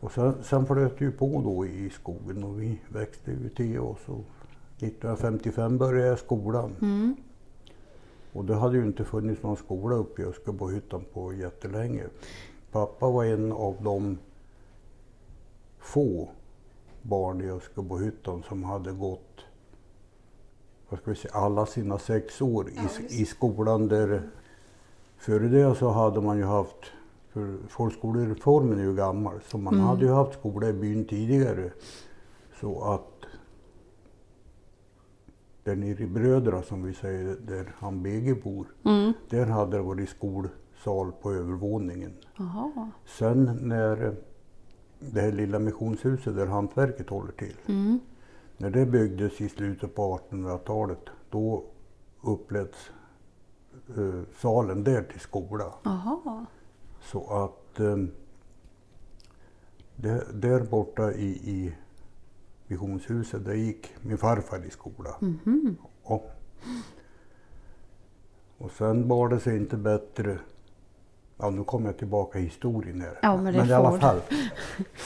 Och 0.00 0.12
sen, 0.12 0.34
sen 0.42 0.66
flöt 0.66 0.98
det 0.98 1.04
ju 1.04 1.12
på 1.12 1.42
då 1.44 1.66
i 1.66 1.90
skogen 1.90 2.44
och 2.44 2.60
vi 2.60 2.78
växte 2.88 3.30
ju 3.30 3.48
till 3.48 3.78
oss. 3.80 4.08
Och 4.08 4.24
1955 4.82 5.78
började 5.78 6.08
jag 6.08 6.18
skolan. 6.18 6.76
Mm. 6.82 7.16
Och 8.32 8.44
det 8.44 8.54
hade 8.54 8.76
ju 8.76 8.84
inte 8.84 9.04
funnits 9.04 9.42
någon 9.42 9.56
skola 9.56 9.94
uppe 9.96 10.22
i 10.22 10.24
Öskarbohyttan 10.24 11.04
på 11.12 11.32
jättelänge. 11.32 12.04
Pappa 12.72 13.10
var 13.10 13.24
en 13.24 13.52
av 13.52 13.76
de 13.82 14.18
få 15.78 16.28
barn 17.02 17.40
i 17.40 17.50
Öskebohyttan 17.50 18.42
som 18.48 18.64
hade 18.64 18.92
gått 18.92 19.20
vad 20.88 21.00
ska 21.00 21.10
vi 21.10 21.16
säga, 21.16 21.34
alla 21.34 21.66
sina 21.66 21.98
sex 21.98 22.40
år 22.42 22.68
i, 22.68 23.20
i 23.22 23.26
skolan 23.26 23.88
där 23.88 24.22
före 25.18 25.48
det 25.48 25.74
så 25.74 25.88
hade 25.88 26.20
man 26.20 26.38
ju 26.38 26.44
haft, 26.44 26.76
för 27.32 27.56
folkskolereformen 27.68 28.78
är 28.78 28.82
ju 28.82 28.94
gammal, 28.94 29.40
så 29.46 29.58
man 29.58 29.74
Mm. 29.74 29.86
hade 29.86 30.04
ju 30.04 30.12
haft 30.12 30.38
skola 30.38 30.68
i 30.68 30.72
byn 30.72 31.04
tidigare. 31.04 31.70
Så 32.60 32.82
att 32.84 33.19
där 35.64 35.76
nere 35.76 36.02
i 36.02 36.06
Brödra 36.06 36.62
som 36.62 36.82
vi 36.82 36.94
säger, 36.94 37.36
där 37.46 37.74
han 37.78 38.02
BG 38.02 38.34
bor, 38.34 38.66
Mm. 38.84 39.12
där 39.28 39.46
hade 39.46 39.76
det 39.76 39.82
varit 39.82 40.08
skolsal 40.08 41.12
på 41.22 41.32
övervåningen. 41.32 42.12
Jaha. 42.38 42.90
Sen 43.06 43.58
när 43.62 44.16
det 45.00 45.20
här 45.20 45.32
lilla 45.32 45.58
missionshuset 45.58 46.36
där 46.36 46.46
hantverket 46.46 47.08
håller 47.10 47.32
till, 47.32 47.56
Mm. 47.68 47.98
när 48.56 48.70
det 48.70 48.86
byggdes 48.86 49.40
i 49.40 49.48
slutet 49.48 49.94
på 49.94 50.02
1800-talet, 50.30 51.04
då 51.30 51.64
uppläts 52.22 52.90
eh, 53.96 54.20
salen 54.36 54.84
där 54.84 55.02
till 55.02 55.20
skola. 55.20 55.72
Jaha. 55.82 56.46
Så 57.02 57.44
att 57.44 57.80
eh, 57.80 57.96
det, 59.96 60.26
där 60.32 60.60
borta 60.70 61.12
i, 61.12 61.26
i 61.30 61.74
missionshuset, 62.70 63.44
där 63.44 63.54
gick 63.54 63.86
min 64.02 64.18
farfar 64.18 64.66
i 64.66 64.70
skola. 64.70 65.16
Mhm. 65.20 65.76
Ja. 66.08 66.22
Och 68.58 68.70
sen 68.70 69.08
bar 69.08 69.28
det 69.28 69.40
sig 69.40 69.56
inte 69.56 69.76
bättre. 69.76 70.38
Ja, 71.38 71.50
nu 71.50 71.64
kommer 71.64 71.86
jag 71.86 71.98
tillbaka 71.98 72.38
i 72.38 72.42
historien 72.42 73.00
här. 73.00 73.18
Ja, 73.22 73.36
men 73.36 73.52
det 73.54 73.66
i 73.66 73.72
alla 73.72 73.98
fall 73.98 74.20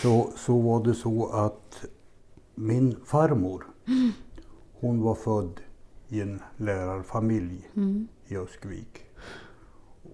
så, 0.02 0.30
så 0.36 0.58
var 0.60 0.84
det 0.84 0.94
så 0.94 1.26
att 1.26 1.84
min 2.54 2.96
farmor, 3.04 3.66
hon 4.80 5.00
var 5.02 5.14
född 5.14 5.60
i 6.08 6.20
en 6.20 6.40
lärarfamilj 6.56 7.70
Mm. 7.76 8.08
i 8.26 8.36
Öskvik. 8.36 9.04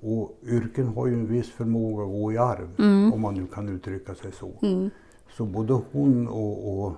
Och 0.02 0.38
yrken 0.42 0.88
har 0.88 1.06
ju 1.06 1.14
en 1.14 1.26
viss 1.26 1.50
förmåga 1.50 2.02
att 2.02 2.08
gå 2.10 2.32
i 2.32 2.38
arv, 2.38 2.68
Mm. 2.78 3.12
om 3.12 3.20
man 3.20 3.34
nu 3.34 3.46
kan 3.46 3.68
uttrycka 3.68 4.14
sig 4.14 4.32
så. 4.32 4.52
Mm. 4.62 4.90
Så 5.36 5.44
både 5.44 5.80
hon 5.92 6.28
och, 6.28 6.84
och 6.84 6.92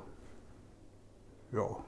ja, 1.52 1.78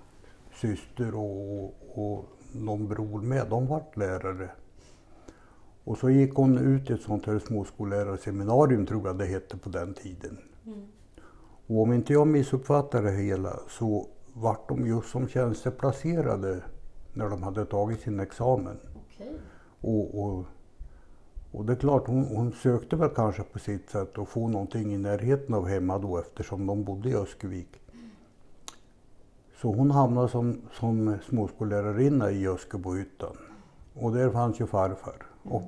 syster 0.54 1.14
och, 1.14 1.64
och 1.94 2.24
någon 2.52 2.88
bror 2.88 3.20
med, 3.20 3.46
de 3.50 3.66
vart 3.66 3.96
lärare. 3.96 4.50
Och 5.84 5.98
så 5.98 6.10
gick 6.10 6.34
hon 6.34 6.58
ut 6.58 6.90
i 6.90 6.92
ett 6.92 7.02
sånt 7.02 7.26
här 7.26 7.38
småskollärarseminarium 7.38 8.86
tror 8.86 9.06
jag 9.06 9.18
det 9.18 9.26
hette 9.26 9.56
på 9.56 9.68
den 9.68 9.94
tiden. 9.94 10.38
Och 11.66 11.82
om 11.82 11.92
inte 11.92 12.12
jag 12.12 12.26
missuppfattar 12.26 13.02
det 13.02 13.10
hela 13.10 13.60
så 13.68 14.08
vart 14.32 14.68
de 14.68 14.86
just 14.86 15.08
som 15.08 15.28
tjänsteplacerade 15.28 16.62
när 17.12 17.28
de 17.28 17.42
hade 17.42 17.64
tagit 17.64 18.00
sin 18.00 18.20
examen. 18.20 18.76
Okej. 19.06 19.32
Och, 19.80 20.24
och, 20.24 20.44
och 21.52 21.64
det 21.64 21.72
är 21.72 21.76
klart, 21.76 22.06
hon, 22.06 22.24
hon 22.24 22.52
sökte 22.52 22.96
väl 22.96 23.10
kanske 23.10 23.42
på 23.42 23.58
sitt 23.58 23.90
sätt 23.90 24.18
att 24.18 24.28
få 24.28 24.48
någonting 24.48 24.94
i 24.94 24.98
närheten 24.98 25.54
av 25.54 25.66
hemma 25.66 25.98
då 25.98 26.18
eftersom 26.18 26.66
de 26.66 26.84
bodde 26.84 27.08
i 27.08 27.14
Öskevik. 27.14 27.80
Så 29.56 29.68
hon 29.74 29.90
hamnade 29.90 30.28
som, 30.28 30.60
som 30.72 31.16
småskollärarinna 31.28 32.30
i 32.30 32.48
Öskebohyttan. 32.48 33.36
Och 33.94 34.12
där 34.12 34.30
fanns 34.30 34.60
ju 34.60 34.66
farfar. 34.66 35.26
Och 35.42 35.62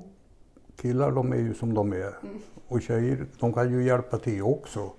killar 0.75 1.11
de 1.11 1.31
är 1.33 1.37
ju 1.37 1.53
som 1.53 1.73
de 1.73 1.93
är. 1.93 2.13
Och 2.67 2.81
tjejer 2.81 3.25
de 3.39 3.53
kan 3.53 3.71
ju 3.71 3.83
hjälpa 3.83 4.17
till 4.17 4.41
också. 4.43 4.91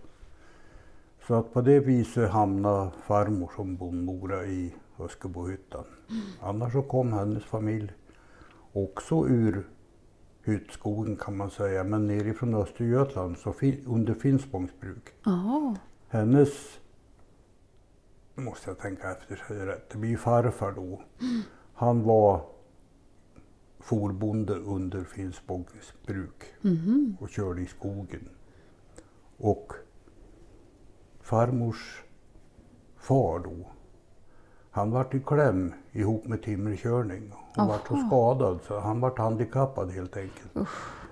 Så 1.26 1.34
att 1.34 1.52
på 1.52 1.60
det 1.60 1.80
viset 1.80 2.30
hamnade 2.30 2.90
farmor 3.06 3.50
som 3.56 3.76
bondmora 3.76 4.44
i 4.46 4.74
Öskebohyttan. 4.98 5.84
Annars 6.40 6.72
så 6.72 6.82
kom 6.82 7.12
hennes 7.12 7.44
familj 7.44 7.92
också 8.72 9.26
ur 9.28 9.66
hyttskogen 10.44 11.16
kan 11.16 11.36
man 11.36 11.50
säga, 11.50 11.84
men 11.84 12.06
nerifrån 12.06 12.54
Östergötland, 12.54 13.38
så 13.38 13.52
fi- 13.52 13.84
under 13.86 14.14
Finspångs 14.14 14.70
bruk. 14.80 15.08
Hennes, 16.08 16.50
måste 18.44 18.70
jag 18.70 18.78
tänka 18.78 19.10
efter 19.10 19.42
så 19.48 19.54
det 19.54 19.66
rätt, 19.66 19.90
det 19.90 19.98
blir 19.98 20.16
farfar 20.16 20.72
då. 20.72 21.02
Han 21.74 22.02
var 22.02 22.40
forbonde 23.80 24.54
under 24.54 25.04
Finspångs 25.04 25.92
bruk 26.06 26.44
Mhm. 26.60 27.16
och 27.20 27.28
körde 27.28 27.60
i 27.60 27.66
skogen. 27.66 28.28
Och 29.36 29.72
farmors 31.20 32.02
far 32.96 33.38
då, 33.38 33.56
han 34.70 34.90
vart 34.90 35.14
i 35.14 35.20
kläm 35.20 35.72
ihop 35.92 36.24
med 36.26 36.42
timmerkörning. 36.42 37.32
Han 37.54 37.68
vart 37.68 37.88
så 37.88 37.94
Aha. 37.94 38.06
skadad 38.08 38.58
så 38.66 38.78
han 38.80 39.00
vart 39.00 39.18
handikappad 39.18 39.90
helt 39.90 40.16
enkelt. 40.16 40.68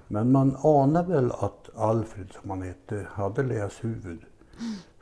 Men 0.09 0.33
man 0.33 0.57
anar 0.63 1.05
väl 1.05 1.31
att 1.33 1.71
Alfred, 1.77 2.33
som 2.41 2.51
han 2.51 2.63
hette, 2.63 3.07
hade 3.11 3.43
läshuvud. 3.43 4.21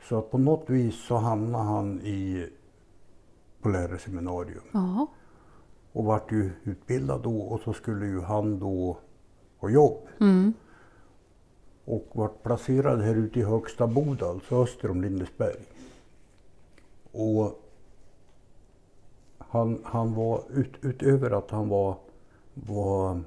Så 0.09 0.17
att 0.17 0.31
på 0.31 0.37
något 0.37 0.69
vis 0.69 0.95
så 1.07 1.15
hamnade 1.15 1.63
han 1.63 2.01
i, 2.01 2.49
på 3.61 3.69
lärarseminarium 3.69 4.63
Ja. 4.71 5.07
och 5.91 6.05
vart 6.05 6.31
ju 6.31 6.51
utbildad 6.63 7.21
då 7.21 7.41
och 7.41 7.59
så 7.59 7.73
skulle 7.73 8.05
ju 8.05 8.21
han 8.21 8.59
då 8.59 8.97
ha 9.57 9.69
jobb. 9.69 10.07
Mm. 10.19 10.53
och 11.85 12.05
vart 12.13 12.43
placerad 12.43 13.01
här 13.01 13.15
ute 13.15 13.39
i 13.39 13.43
Högsta 13.43 13.87
Boda, 13.87 14.29
alltså 14.29 14.63
öster 14.63 14.91
om 14.91 15.01
Lindesberg. 15.01 15.65
Och 17.11 17.61
han, 19.37 19.81
han 19.83 20.13
var, 20.13 20.43
ut, 20.49 20.73
utöver 20.81 21.31
att 21.31 21.51
han 21.51 21.69
var, 21.69 21.95
var 22.53 23.21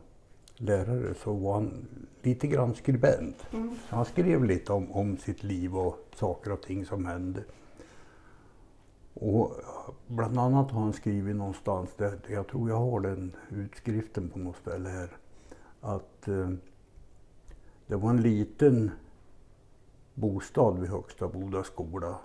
lärare 0.60 1.14
så 1.14 1.32
var 1.32 1.54
han 1.54 1.86
lite 2.22 2.46
grann 2.46 2.74
skribent. 2.74 3.46
Så 3.88 3.96
han 3.96 4.04
skrev 4.04 4.44
lite 4.44 4.72
om, 4.72 4.92
om 4.92 5.16
sitt 5.16 5.42
liv 5.42 5.76
och 5.76 5.96
saker 6.14 6.52
och 6.52 6.62
ting 6.62 6.86
som 6.86 7.06
hände. 7.06 7.44
Och 9.14 9.52
bland 10.06 10.38
annat 10.38 10.70
har 10.70 10.80
han 10.80 10.92
skrivit 10.92 11.36
någonstans, 11.36 11.90
där, 11.96 12.18
jag 12.28 12.48
tror 12.48 12.70
jag 12.70 12.76
har 12.76 13.00
den 13.00 13.36
utskriften 13.50 14.28
på 14.28 14.38
något 14.38 14.56
ställe 14.56 14.88
här, 14.88 15.16
att 15.80 16.28
eh, 16.28 16.50
det 17.86 17.96
var 17.96 18.10
en 18.10 18.22
liten 18.22 18.90
bostad 20.14 20.78
vid 20.78 20.90
Högsta 20.90 21.28
Boda 21.28 21.64
skola. 21.64 22.18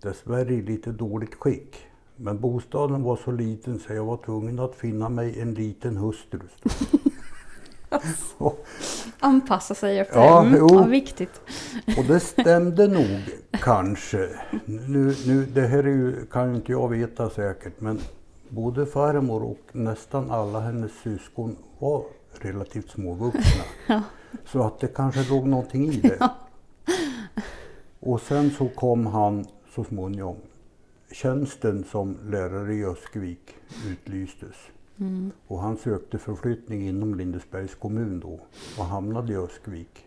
Dessvärre 0.00 0.54
i 0.54 0.62
lite 0.62 0.92
dåligt 0.92 1.34
skick. 1.34 1.76
Men 2.16 2.40
bostaden 2.40 3.02
var 3.02 3.16
så 3.16 3.30
liten 3.30 3.78
så 3.78 3.92
jag 3.92 4.04
var 4.04 4.16
tvungen 4.16 4.58
att 4.58 4.74
finna 4.74 5.08
mig 5.08 5.40
en 5.40 5.54
liten 5.54 5.96
hustru. 5.96 6.40
och, 8.38 8.66
Anpassa 9.20 9.74
sig 9.74 9.98
efter 9.98 10.16
Ja. 10.20 10.40
Mm. 10.40 10.58
jo. 10.58 10.68
Ja, 10.70 10.82
viktigt. 10.82 11.40
och 11.98 12.04
det 12.04 12.20
stämde 12.20 12.88
nog 12.88 13.20
kanske. 13.50 14.28
Nu, 14.64 15.14
nu, 15.26 15.46
det 15.54 15.66
här 15.66 15.78
är 15.78 15.88
ju, 15.88 16.26
kan 16.26 16.50
ju 16.50 16.56
inte 16.56 16.72
jag 16.72 16.88
veta 16.88 17.30
säkert 17.30 17.80
men 17.80 18.00
både 18.48 18.86
farmor 18.86 19.42
och 19.42 19.60
nästan 19.72 20.30
alla 20.30 20.60
hennes 20.60 20.92
syskon 21.02 21.56
var 21.78 22.04
relativt 22.32 22.90
småvuxna. 22.90 23.64
Ja. 23.86 24.02
Så 24.46 24.62
att 24.62 24.80
det 24.80 24.88
kanske 24.88 25.28
låg 25.34 25.46
någonting 25.46 25.88
i 25.92 26.00
det. 26.00 26.30
Och 28.00 28.20
sen 28.20 28.50
så 28.50 28.68
kom 28.68 29.06
han 29.06 29.46
så 29.74 29.84
småningom. 29.84 30.36
Tjänsten 31.12 31.84
som 31.90 32.18
lärare 32.24 32.74
i 32.74 32.84
Öskvik 32.84 33.54
utlystes. 33.90 34.56
Mm. 35.00 35.30
Och 35.46 35.58
han 35.58 35.76
sökte 35.76 36.18
förflyttning 36.18 36.88
inom 36.88 37.14
Lindesbergs 37.14 37.74
kommun 37.74 38.20
då 38.20 38.40
och 38.78 38.84
hamnade 38.84 39.32
i 39.32 39.36
Öskvik. 39.36 40.06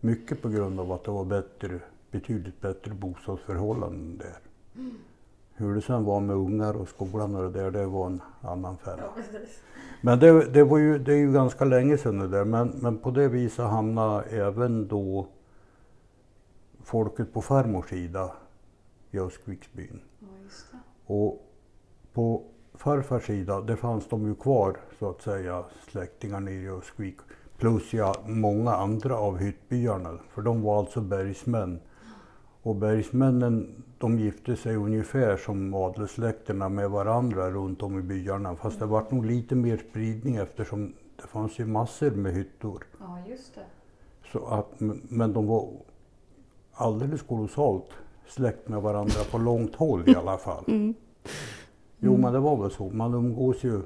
Mycket 0.00 0.42
på 0.42 0.48
grund 0.48 0.80
av 0.80 0.92
att 0.92 1.04
det 1.04 1.10
var 1.10 1.24
bättre, 1.24 1.80
betydligt 2.10 2.60
bättre 2.60 2.94
bostadsförhållanden 2.94 4.18
där. 4.18 4.38
Hur 5.54 5.74
det 5.74 5.82
sen 5.82 6.04
var 6.04 6.20
med 6.20 6.36
ungar 6.36 6.74
och 6.74 6.88
skolan 6.88 7.34
och 7.34 7.42
det 7.42 7.60
där, 7.60 7.70
det 7.70 7.86
var 7.86 8.06
en 8.06 8.20
annan 8.40 8.76
femma. 8.78 9.02
Men 10.00 10.18
det, 10.18 10.52
det, 10.52 10.64
var 10.64 10.78
ju, 10.78 10.98
det 10.98 11.12
är 11.12 11.16
ju 11.16 11.32
ganska 11.32 11.64
länge 11.64 11.98
sedan 11.98 12.18
det 12.18 12.28
där, 12.28 12.44
men, 12.44 12.68
men 12.68 12.98
på 12.98 13.10
det 13.10 13.28
viset 13.28 13.64
hamnade 13.64 14.22
även 14.22 14.88
då 14.88 15.26
folket 16.82 17.32
på 17.32 17.42
farmors 17.42 17.88
sida 17.88 18.32
i 19.10 19.18
Öskviksbyn. 19.18 20.00
Och 21.06 21.46
på 22.12 22.42
farfars 22.78 23.26
sida, 23.26 23.60
det 23.60 23.76
fanns 23.76 24.08
de 24.08 24.26
ju 24.26 24.34
kvar 24.34 24.76
så 24.98 25.10
att 25.10 25.22
säga, 25.22 25.64
släktingar 25.90 26.40
nere 26.40 26.54
i 26.54 26.68
Öskvik. 26.68 27.16
Plus 27.58 27.92
ja, 27.92 28.14
många 28.26 28.74
andra 28.74 29.16
av 29.16 29.38
hyttbyarna, 29.38 30.18
för 30.34 30.42
de 30.42 30.62
var 30.62 30.78
alltså 30.78 31.00
bergsmän. 31.00 31.80
Och 32.62 32.76
bergsmännen, 32.76 33.82
de 33.98 34.18
gifte 34.18 34.56
sig 34.56 34.76
ungefär 34.76 35.36
som 35.36 35.74
adelssläkterna 35.74 36.68
med 36.68 36.90
varandra 36.90 37.50
runt 37.50 37.82
om 37.82 37.98
i 37.98 38.02
byarna. 38.02 38.56
Fast 38.56 38.78
det 38.78 38.86
vart 38.86 39.10
nog 39.10 39.26
lite 39.26 39.54
mer 39.54 39.82
spridning 39.90 40.36
eftersom 40.36 40.94
det 41.16 41.26
fanns 41.26 41.58
ju 41.58 41.66
massor 41.66 42.10
med 42.10 42.32
hyttor. 42.32 42.84
Ja, 43.00 43.18
just 43.28 43.54
det. 43.54 43.66
Så 44.32 44.46
att, 44.46 44.80
men 45.08 45.32
de 45.32 45.46
var 45.46 45.68
alldeles 46.72 47.22
kolossalt 47.22 47.90
släkt 48.26 48.68
med 48.68 48.82
varandra 48.82 49.20
på 49.30 49.38
långt 49.38 49.74
håll 49.74 50.08
i 50.08 50.14
alla 50.14 50.38
fall. 50.38 50.64
Mm. 50.68 50.94
Jo 52.00 52.16
men 52.16 52.32
det 52.32 52.38
var 52.38 52.56
väl 52.62 52.70
så. 52.70 52.84
Man 52.90 53.14
umgås 53.14 53.64
ju 53.64 53.80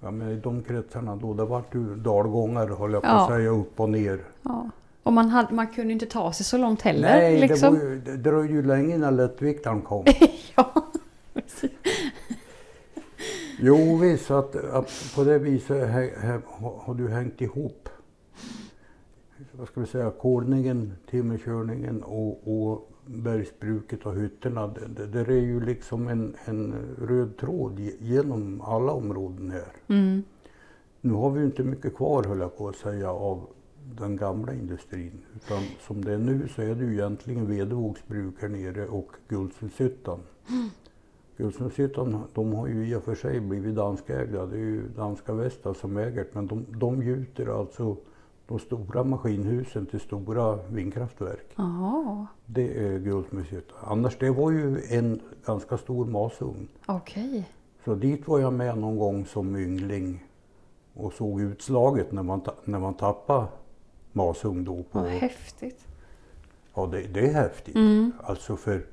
ja, 0.00 0.10
men 0.10 0.28
i 0.30 0.36
de 0.40 0.62
kretsarna 0.62 1.16
då. 1.16 1.34
Det 1.34 1.44
vart 1.44 1.74
ju 1.74 1.94
dalgångar 1.96 2.66
höll 2.68 2.92
jag 2.92 3.02
på 3.02 3.08
Ja. 3.08 3.22
att 3.22 3.28
säga 3.30 3.48
upp 3.50 3.80
och 3.80 3.88
ner. 3.90 4.20
Ja. 4.42 4.70
Och 5.02 5.12
man, 5.12 5.28
hade, 5.28 5.54
man 5.54 5.66
kunde 5.66 5.92
inte 5.92 6.06
ta 6.06 6.32
sig 6.32 6.46
så 6.46 6.58
långt 6.58 6.82
heller. 6.82 7.08
Nej, 7.08 7.40
liksom. 7.40 7.74
det, 7.74 7.80
var 7.84 7.90
ju, 7.90 8.00
det 8.00 8.16
dröjde 8.16 8.52
ju 8.54 8.62
länge 8.62 8.94
innan 8.94 9.16
lättviktaren 9.16 9.82
kom. 9.82 10.04
ja, 10.56 10.72
precis. 11.34 11.70
Jo 13.60 13.96
visst, 13.96 14.30
att, 14.30 14.56
att 14.56 15.12
på 15.14 15.24
det 15.24 15.38
viset 15.38 15.88
hä- 15.88 16.18
hä- 16.20 16.40
har- 16.46 16.78
har 16.84 16.94
du 16.94 17.08
hängt 17.08 17.40
ihop. 17.40 17.88
Vad 19.52 19.68
ska 19.68 19.80
vi 19.80 19.86
säga, 19.86 20.10
kodningen, 20.10 20.92
timmerkörningen 21.10 22.02
och, 22.02 22.40
och 22.72 22.90
bergsbruket 23.06 24.06
och 24.06 24.14
hytterna. 24.14 24.66
Det, 24.66 25.06
det, 25.06 25.20
är 25.20 25.40
ju 25.40 25.60
liksom 25.60 26.08
en, 26.08 26.34
en 26.44 26.74
röd 26.98 27.36
tråd 27.36 27.78
ge- 27.78 27.96
genom 27.98 28.60
alla 28.60 28.92
områden 28.92 29.50
här. 29.50 29.72
Mm. 29.88 30.22
Nu 31.00 31.12
har 31.12 31.30
vi 31.30 31.40
ju 31.40 31.46
inte 31.46 31.62
mycket 31.62 31.96
kvar 31.96 32.24
höll 32.24 32.40
jag 32.40 32.56
på 32.56 32.68
att 32.68 32.76
säga 32.76 33.10
av 33.10 33.46
den 33.98 34.16
gamla 34.16 34.54
industrin. 34.54 35.20
Utan 35.36 35.62
som 35.80 36.04
det 36.04 36.12
är 36.12 36.18
nu 36.18 36.48
så 36.48 36.62
är 36.62 36.74
det 36.74 36.84
ju 36.84 36.92
egentligen 36.92 37.46
Vedevogsbruk 37.46 38.34
här 38.40 38.48
nere 38.48 38.86
och 38.86 39.10
Guldsundshyttan. 39.28 40.20
Guldsundshyttan 41.36 42.22
de 42.34 42.54
har 42.54 42.66
ju 42.66 42.88
i 42.88 42.94
och 42.94 43.02
för 43.02 43.14
sig 43.14 43.40
blivit 43.40 43.74
danskägda. 43.74 44.46
Det 44.46 44.56
är 44.56 44.60
ju 44.60 44.88
danska 44.88 45.32
Vestas 45.32 45.78
som 45.78 45.96
äger. 45.96 46.26
Men 46.32 46.46
de, 46.46 46.66
de 46.68 47.02
gjuter 47.02 47.60
alltså 47.60 47.96
de 48.48 48.58
stora 48.58 49.04
maskinhusen 49.04 49.86
till 49.86 50.00
stora 50.00 50.56
vindkraftverk. 50.70 51.46
Jaha, 51.56 52.26
Det 52.46 52.78
är 52.86 52.98
Guldsundshyttan. 52.98 53.78
Annars 53.82 54.18
det 54.18 54.30
var 54.30 54.50
ju 54.50 54.80
en 54.90 55.20
ganska 55.46 55.78
stor 55.78 56.06
masugn. 56.06 56.68
okej. 56.86 57.48
Så 57.84 57.94
dit 57.94 58.28
var 58.28 58.38
jag 58.38 58.52
med 58.52 58.78
någon 58.78 58.98
gång 58.98 59.26
som 59.26 59.56
yngling 59.56 60.24
och 60.94 61.12
såg 61.12 61.40
utslaget 61.40 62.12
när 62.12 62.22
man, 62.22 62.40
när 62.64 62.78
man 62.78 62.94
tappade 62.94 63.46
masugn 64.12 64.64
då. 64.64 64.82
På, 64.82 64.98
Vad 64.98 65.08
häftigt. 65.08 65.86
ja, 66.74 66.86
det, 66.86 67.02
det 67.02 67.28
är 67.28 67.32
häftigt. 67.32 67.76
Mm. 67.76 68.12
Alltså 68.22 68.56
för 68.56 68.86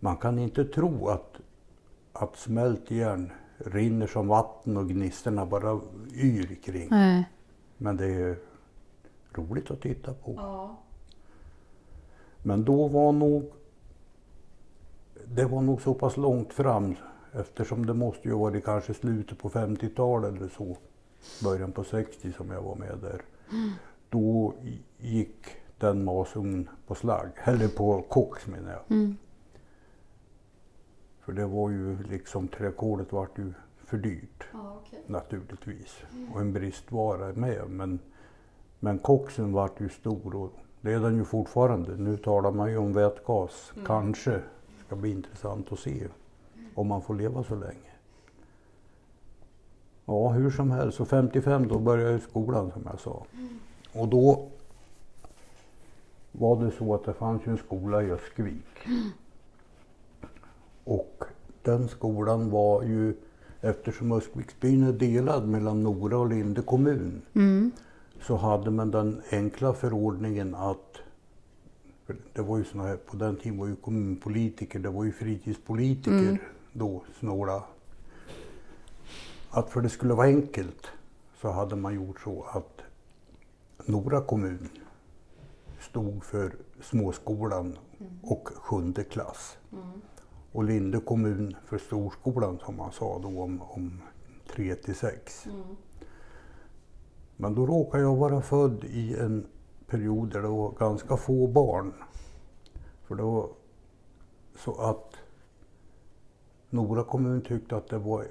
man 0.00 0.16
kan 0.16 0.38
inte 0.38 0.64
tro 0.64 1.08
att, 1.08 1.40
att 2.12 2.36
smält 2.36 2.90
järn 2.90 3.32
rinner 3.58 4.06
som 4.06 4.28
vatten 4.28 4.76
och 4.76 4.88
gnistorna 4.88 5.46
bara 5.46 5.80
yr 6.14 6.54
kring. 6.64 6.88
Nej. 6.90 7.28
Men 7.78 7.96
det 7.96 8.06
är 8.06 8.36
roligt 9.38 9.70
att 9.70 9.80
titta 9.80 10.14
på. 10.14 10.34
Ja. 10.36 10.76
Men 12.42 12.64
då 12.64 12.88
var 12.88 13.12
nog 13.12 13.52
det 15.24 15.44
var 15.44 15.62
nog 15.62 15.82
så 15.82 15.94
pass 15.94 16.16
långt 16.16 16.52
fram 16.52 16.94
eftersom 17.32 17.86
det 17.86 17.94
måste 17.94 18.28
ju 18.28 18.34
varit 18.34 18.64
kanske 18.64 18.94
slutet 18.94 19.38
på 19.38 19.50
50-talet 19.50 20.34
eller 20.34 20.48
så. 20.48 20.76
Början 21.44 21.72
på 21.72 21.84
60 21.84 22.32
som 22.32 22.50
jag 22.50 22.62
var 22.62 22.74
med 22.74 22.98
där. 23.02 23.22
Då 24.08 24.54
gick 24.98 25.46
den 25.78 26.04
masugnen 26.04 26.68
på 26.86 26.94
slagg, 26.94 27.30
eller 27.44 27.68
på 27.68 28.02
koks 28.02 28.46
menar 28.46 28.70
jag. 28.70 28.96
Mm. 28.96 29.16
För 31.20 31.32
det 31.32 31.46
var 31.46 31.70
ju 31.70 32.02
liksom 32.02 32.48
träkolet 32.48 33.12
vart 33.12 33.38
ju 33.38 33.52
för 33.84 33.96
dyrt 33.96 34.44
Ja, 34.52 34.76
okej. 34.82 35.02
naturligtvis. 35.06 36.02
Och 36.34 36.40
en 36.40 36.52
bristvara 36.52 37.32
med. 37.32 37.62
Men, 37.68 37.98
men 38.84 38.98
koksen 38.98 39.52
vart 39.52 39.80
ju 39.80 39.88
stor 39.88 40.36
och 40.36 40.52
det 40.80 40.92
är 40.92 41.00
den 41.00 41.16
ju 41.16 41.24
fortfarande. 41.24 41.96
Nu 41.96 42.16
talar 42.16 42.50
man 42.50 42.70
ju 42.70 42.76
om 42.76 42.92
vätgas. 42.92 43.72
Kanske 43.86 44.40
ska 44.86 44.96
bli 44.96 45.10
intressant 45.10 45.72
att 45.72 45.78
se 45.78 46.08
om 46.74 46.86
man 46.86 47.02
får 47.02 47.14
leva 47.14 47.44
så 47.44 47.54
länge. 47.54 47.92
Ja, 50.04 50.28
hur 50.28 50.50
som 50.50 50.70
helst. 50.70 50.96
Så 50.96 51.04
55 51.04 51.68
då 51.68 51.78
började 51.78 52.10
jag 52.10 52.20
i 52.20 52.22
skolan 52.22 52.70
som 52.70 52.82
jag 52.90 53.00
sa. 53.00 53.24
Och 53.92 54.08
då 54.08 54.48
var 56.32 56.64
det 56.64 56.70
så 56.70 56.94
att 56.94 57.04
det 57.04 57.12
fanns 57.14 57.46
ju 57.46 57.50
en 57.50 57.58
skola 57.58 58.02
i 58.02 58.10
Öskvik. 58.10 58.78
Och 60.84 61.24
den 61.62 61.88
skolan 61.88 62.50
var 62.50 62.82
ju, 62.82 63.14
eftersom 63.60 64.12
Öskviksbyn 64.12 64.82
är 64.82 64.92
delad 64.92 65.48
mellan 65.48 65.82
Nora 65.82 66.18
och 66.18 66.28
Linde 66.28 66.62
kommun, 66.62 67.22
Mm. 67.34 67.70
Så 68.26 68.36
hade 68.36 68.70
man 68.70 68.90
den 68.90 69.22
enkla 69.30 69.74
förordningen 69.74 70.54
att 70.54 70.96
det 72.32 72.42
var 72.42 72.58
ju 72.58 72.64
såna 72.64 72.84
här, 72.84 72.96
på 72.96 73.16
den 73.16 73.36
tiden 73.36 73.58
var 73.58 73.66
ju 73.66 73.76
kommunpolitiker, 73.76 74.78
det 74.78 74.90
var 74.90 75.04
ju 75.04 75.12
fritidspolitiker 75.12 76.28
Mm. 76.28 76.38
då, 76.72 77.02
snåla. 77.18 77.64
Att 79.50 79.70
för 79.70 79.80
det 79.80 79.88
skulle 79.88 80.14
vara 80.14 80.26
enkelt 80.26 80.86
så 81.40 81.50
hade 81.50 81.76
man 81.76 81.94
gjort 81.94 82.20
så 82.20 82.42
att 82.42 82.80
Nora 83.86 84.20
kommun 84.20 84.68
stod 85.80 86.24
för 86.24 86.52
småskolan 86.80 87.78
och 88.22 88.48
sjunde 88.54 89.04
klass. 89.04 89.58
Och 90.52 90.64
Linde 90.64 91.00
kommun 91.00 91.56
för 91.66 91.78
storskolan 91.78 92.58
som 92.64 92.76
man 92.76 92.92
sa 92.92 93.18
då 93.18 93.42
om, 93.42 93.62
om 93.62 94.02
3 94.54 94.74
till 94.74 94.94
6. 94.94 95.46
Men 97.42 97.54
då 97.54 97.66
råkade 97.66 98.02
jag 98.02 98.16
vara 98.16 98.40
född 98.42 98.84
i 98.84 99.16
en 99.18 99.46
period 99.86 100.32
där 100.32 100.42
det 100.42 100.48
var 100.48 100.72
ganska 100.78 101.16
få 101.16 101.46
barn. 101.46 101.92
För 103.04 103.14
det 103.14 103.22
var 103.22 103.48
så 104.56 104.74
att 104.74 105.16
Nora 106.70 107.04
kommun 107.04 107.40
tyckte 107.40 107.76
att 107.76 107.88
det 107.88 107.98
var 107.98 108.26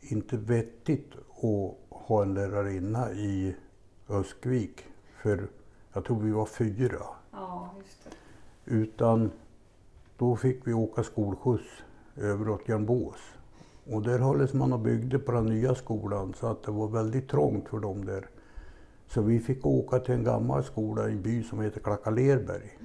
inte 0.00 0.36
vettigt 0.36 1.12
att 1.30 1.98
ha 2.06 2.22
en 2.22 2.34
lärarinna 2.34 3.12
i 3.12 3.56
Öskvik. 4.08 4.84
För 5.22 5.48
jag 5.92 6.04
tror 6.04 6.20
vi 6.20 6.30
var 6.30 6.46
fyra. 6.46 7.02
Ja, 7.32 7.70
just 7.78 8.04
det. 8.04 8.74
Utan 8.74 9.30
då 10.16 10.36
fick 10.36 10.66
vi 10.66 10.72
åka 10.72 11.02
skolskjuts 11.02 11.82
över 12.16 12.48
åt 12.48 12.68
Järnbås. 12.68 13.20
Och 13.92 14.02
där 14.02 14.18
hålls 14.18 14.52
man 14.52 14.72
och 14.72 14.80
byggde 14.80 15.18
på 15.18 15.32
den 15.32 15.46
nya 15.46 15.74
skolan 15.74 16.34
så 16.34 16.46
att 16.46 16.62
det 16.62 16.70
var 16.70 16.88
väldigt 16.88 17.28
trångt 17.28 17.68
för 17.68 17.80
dem 17.80 18.04
där. 18.04 18.28
Så 19.06 19.22
vi 19.22 19.40
fick 19.40 19.66
åka 19.66 19.98
till 19.98 20.14
en 20.14 20.24
gammal 20.24 20.64
skola 20.64 21.08
i 21.08 21.12
en 21.12 21.22
by 21.22 21.42
som 21.42 21.60
heter 21.60 21.80
Klackalerberg. 21.80 22.78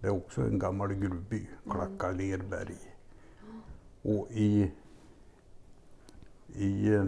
Det 0.00 0.06
är 0.06 0.10
också 0.10 0.42
en 0.42 0.58
gammal 0.58 0.94
gruvby, 0.94 1.48
Klackalerberg. 1.70 2.76
Och 4.02 4.28
i, 4.30 4.72
i 6.54 6.94
eh, 6.94 7.04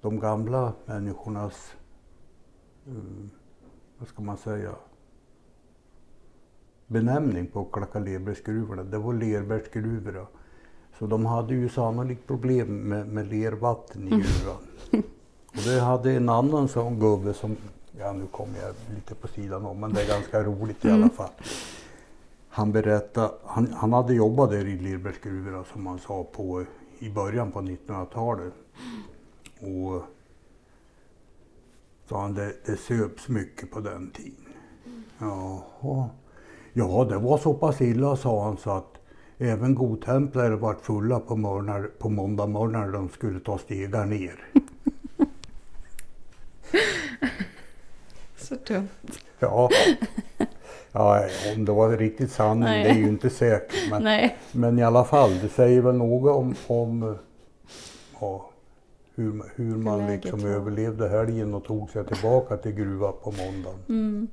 de 0.00 0.20
gamla 0.20 0.72
människornas, 0.84 1.76
eh, 2.86 2.92
vad 3.98 4.08
ska 4.08 4.22
man 4.22 4.36
säga, 4.36 4.74
benämning 6.86 7.46
på 7.46 7.64
Klackalerbergsgruvorna, 7.64 8.84
det 8.84 8.98
var 8.98 9.12
lerbergsgruvorna. 9.12 10.26
Så 10.98 11.06
de 11.06 11.26
hade 11.26 11.54
ju 11.54 11.68
sannolikt 11.68 12.26
problem 12.26 12.88
med, 12.88 13.08
med 13.08 13.26
lervatten 13.26 14.08
i 14.08 14.10
gruvan. 14.10 15.02
Och 15.56 15.62
det 15.62 15.80
hade 15.80 16.12
en 16.12 16.28
annan 16.28 16.68
sån 16.68 17.00
gubbe 17.00 17.34
som, 17.34 17.56
ja 17.98 18.12
nu 18.12 18.26
kommer 18.26 18.58
jag 18.58 18.74
lite 18.94 19.14
på 19.14 19.28
sidan 19.28 19.66
om, 19.66 19.80
men 19.80 19.92
det 19.92 20.02
är 20.02 20.08
ganska 20.08 20.42
roligt 20.42 20.84
i 20.84 20.90
alla 20.90 21.08
fall. 21.08 21.30
Han 22.48 22.72
berättade, 22.72 23.30
han, 23.44 23.72
han 23.72 23.92
hade 23.92 24.14
jobbat 24.14 24.50
där 24.50 24.66
i 24.66 24.78
Lerbergsgruvorna 24.78 25.64
som 25.72 25.86
han 25.86 25.98
sa 25.98 26.24
på, 26.24 26.64
i 26.98 27.10
början 27.10 27.52
på 27.52 27.60
1900-talet. 27.60 28.52
Och 29.60 30.02
sa 32.08 32.20
han, 32.20 32.34
det, 32.34 32.52
det 32.66 32.76
söps 32.76 33.28
mycket 33.28 33.70
på 33.70 33.80
den 33.80 34.10
tiden. 34.10 34.52
Jaha. 35.18 36.08
Ja, 36.72 37.06
det 37.08 37.18
var 37.18 37.38
så 37.38 37.54
pass 37.54 37.80
illa 37.80 38.16
sa 38.16 38.44
han 38.44 38.56
så 38.56 38.70
att 38.70 38.98
även 39.38 39.74
godtemplare 39.74 40.56
vart 40.56 40.80
fulla 40.80 41.20
på, 41.20 41.36
morgnar, 41.36 41.90
på 41.98 42.08
måndag 42.08 42.46
morgon 42.46 42.72
när 42.72 42.92
de 42.92 43.08
skulle 43.08 43.40
ta 43.40 43.58
stegar 43.58 44.06
ner. 44.06 44.44
Så 48.48 48.54
dumt. 48.54 48.88
Ja. 49.38 49.70
ja, 50.92 51.28
om 51.56 51.64
det 51.64 51.72
var 51.72 51.96
riktigt 51.96 52.32
sanning 52.32 52.64
Nej. 52.64 52.84
det 52.84 52.90
är 52.90 52.94
ju 52.94 53.08
inte 53.08 53.30
säkert. 53.30 53.90
Men, 53.90 54.02
Nej. 54.02 54.36
men 54.52 54.78
i 54.78 54.82
alla 54.82 55.04
fall, 55.04 55.38
det 55.42 55.48
säger 55.48 55.80
väl 55.80 55.94
något 55.94 56.36
om, 56.36 56.54
om 56.66 57.16
ja, 58.20 58.50
hur, 59.14 59.42
hur 59.54 59.76
man 59.76 60.06
liksom 60.06 60.40
var. 60.42 60.48
överlevde 60.48 61.08
helgen 61.08 61.54
och 61.54 61.64
tog 61.64 61.90
sig 61.90 62.06
tillbaka 62.06 62.56
till 62.56 62.72
gruvan 62.72 63.12
på 63.22 63.30
måndagen. 63.30 63.78
Mm. 63.88 64.28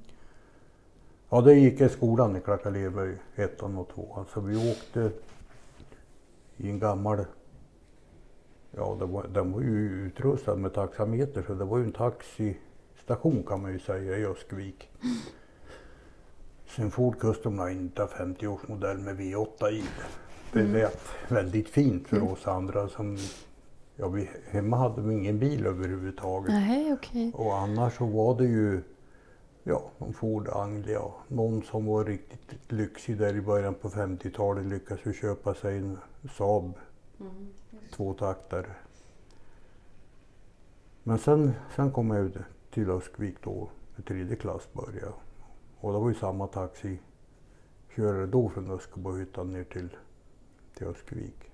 Ja, 1.29 1.41
det 1.41 1.53
gick 1.53 1.81
i 1.81 1.89
skolan 1.89 2.35
i 2.35 2.41
Klackalerberg, 2.41 3.15
ettan 3.35 3.77
och 3.77 3.89
tvåan. 3.95 4.25
Så 4.33 4.39
vi 4.39 4.71
åkte 4.71 5.11
i 6.57 6.69
en 6.69 6.79
gammal, 6.79 7.25
ja 8.71 8.95
det 8.99 9.05
var, 9.05 9.25
den 9.33 9.51
var 9.51 9.61
ju 9.61 10.05
utrustad 10.07 10.55
med 10.55 10.73
taxameter 10.73 11.43
så 11.47 11.53
det 11.53 11.65
var 11.65 11.77
ju 11.77 11.83
en 11.83 11.91
taxistation 13.07 13.43
kan 13.43 13.61
man 13.61 13.71
ju 13.71 13.79
säga 13.79 14.17
i 14.17 14.25
Öskvik. 14.25 14.89
sin 16.67 16.91
Ford 16.91 17.19
Custom 17.19 17.67
Line 17.67 17.91
50-årsmodell 17.95 18.97
med 18.97 19.19
V8 19.19 19.69
i. 19.69 19.83
Det 20.53 20.63
lät 20.63 21.01
väldigt 21.29 21.69
fint 21.69 22.07
för 22.07 22.31
oss 22.31 22.47
andra 22.47 22.89
som 22.89 23.17
Ja, 23.95 24.07
vi, 24.07 24.29
hemma 24.51 24.77
hade 24.77 25.01
vi 25.01 25.13
ingen 25.13 25.39
bil 25.39 25.65
överhuvudtaget. 25.65 26.49
Nej, 26.49 26.93
okej. 26.93 27.31
Och 27.35 27.57
annars 27.57 27.97
så 27.97 28.05
var 28.05 28.37
det 28.37 28.45
ju 28.45 28.81
ja, 29.63 29.91
någon 29.97 30.13
Ford 30.13 30.49
Anglia. 30.49 31.01
Någon 31.27 31.63
som 31.63 31.85
var 31.85 32.05
riktigt 32.05 32.71
lyxig 32.71 33.17
där 33.17 33.35
i 33.35 33.41
början 33.41 33.73
på 33.73 33.89
50-talet 33.89 34.65
lyckades 34.65 35.05
ju 35.05 35.13
köpa 35.13 35.53
sig 35.53 35.77
en 35.77 35.97
Saab 36.37 36.73
tvåtaktare. 37.95 38.75
Men 41.03 41.17
sen, 41.17 41.53
sen 41.75 41.91
kom 41.91 42.11
jag 42.11 42.25
ut 42.25 42.35
till 42.73 42.89
Öskvik 42.89 43.35
då, 43.43 43.69
med 43.95 44.05
tredje 44.05 44.35
klass 44.35 44.69
började. 44.73 45.13
Och 45.79 45.93
det 45.93 45.99
var 45.99 46.09
ju 46.09 46.15
samma 46.15 46.47
taxikörare 46.47 48.25
då 48.25 48.49
från 48.49 48.71
Öskebyhyttan 48.71 49.51
ner 49.51 49.63
till, 49.63 49.89
till 50.77 50.87
Öskvik. 50.87 51.51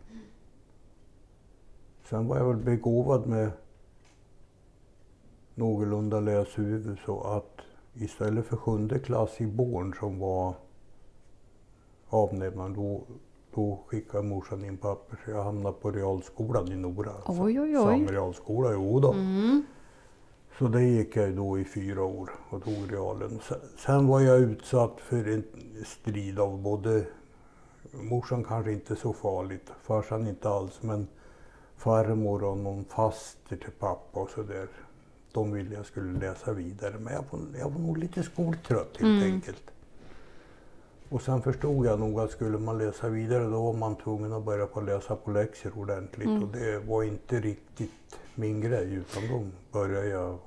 Sen 2.03 2.27
var 2.27 2.37
jag 2.37 2.47
väl 2.47 2.63
begåvad 2.63 3.27
med 3.27 3.51
någorlunda 5.55 6.19
läshuvud 6.19 6.97
så 7.05 7.21
att 7.21 7.61
istället 7.93 8.45
för 8.45 8.57
sjunde 8.57 8.99
klass 8.99 9.41
i 9.41 9.47
Born 9.47 9.93
som 9.99 10.19
var 10.19 10.53
avnämaren 12.09 12.73
då, 12.73 13.03
då 13.53 13.79
skickade 13.87 14.23
morsan 14.23 14.65
in 14.65 14.77
papper 14.77 15.19
så 15.25 15.31
jag 15.31 15.43
hamnade 15.43 15.75
på 15.81 15.91
realskolan 15.91 16.71
i 16.71 16.75
Nora. 16.75 17.11
Oj, 17.25 17.39
oj, 17.39 17.59
oj. 17.61 17.75
Samma 17.75 18.11
realskola, 18.11 18.71
jo 18.73 18.99
då. 18.99 19.13
Mm. 19.13 19.63
Så 20.59 20.67
det 20.67 20.83
gick 20.83 21.15
jag 21.15 21.35
då 21.35 21.59
i 21.59 21.65
fyra 21.65 22.03
år 22.03 22.29
och 22.49 22.63
tog 22.63 22.93
realen. 22.93 23.39
Sen, 23.47 23.57
sen 23.77 24.07
var 24.07 24.19
jag 24.19 24.39
utsatt 24.39 24.99
för 25.01 25.27
en 25.33 25.43
strid 25.85 26.39
av 26.39 26.61
både, 26.61 27.05
morsan 27.91 28.43
kanske 28.43 28.71
inte 28.71 28.95
så 28.95 29.13
farligt, 29.13 29.71
farsan 29.83 30.27
inte 30.27 30.49
alls, 30.49 30.79
men 30.81 31.07
farmor 31.77 32.43
och 32.43 32.57
någon 32.57 32.85
faster 32.85 33.55
till 33.55 33.71
pappa 33.79 34.19
och 34.19 34.29
sådär. 34.29 34.67
De 35.33 35.51
ville 35.51 35.75
jag 35.75 35.85
skulle 35.85 36.19
läsa 36.19 36.53
vidare, 36.53 36.93
men 36.99 37.13
jag 37.13 37.23
var, 37.31 37.39
jag 37.59 37.69
var 37.69 37.79
nog 37.79 37.97
lite 37.97 38.23
skoltrött 38.23 38.97
helt 38.99 39.23
Mm. 39.23 39.33
enkelt. 39.33 39.63
Och 41.09 41.21
sen 41.21 41.41
förstod 41.41 41.85
jag 41.85 41.99
nog 41.99 42.19
att 42.19 42.31
skulle 42.31 42.57
man 42.57 42.77
läsa 42.77 43.09
vidare 43.09 43.43
då 43.43 43.61
var 43.63 43.73
man 43.73 43.95
tvungen 43.95 44.33
att 44.33 44.45
börja 44.45 44.65
på 44.67 44.81
läsa 44.81 45.15
på 45.15 45.31
läxor 45.31 45.71
ordentligt 45.77 46.27
Mm. 46.27 46.43
och 46.43 46.49
det 46.49 46.79
var 46.79 47.03
inte 47.03 47.39
riktigt 47.39 47.91
min 48.35 48.61
grej 48.61 48.93
utan 48.93 49.23
då 49.27 49.45
började 49.79 50.07
jag 50.07 50.37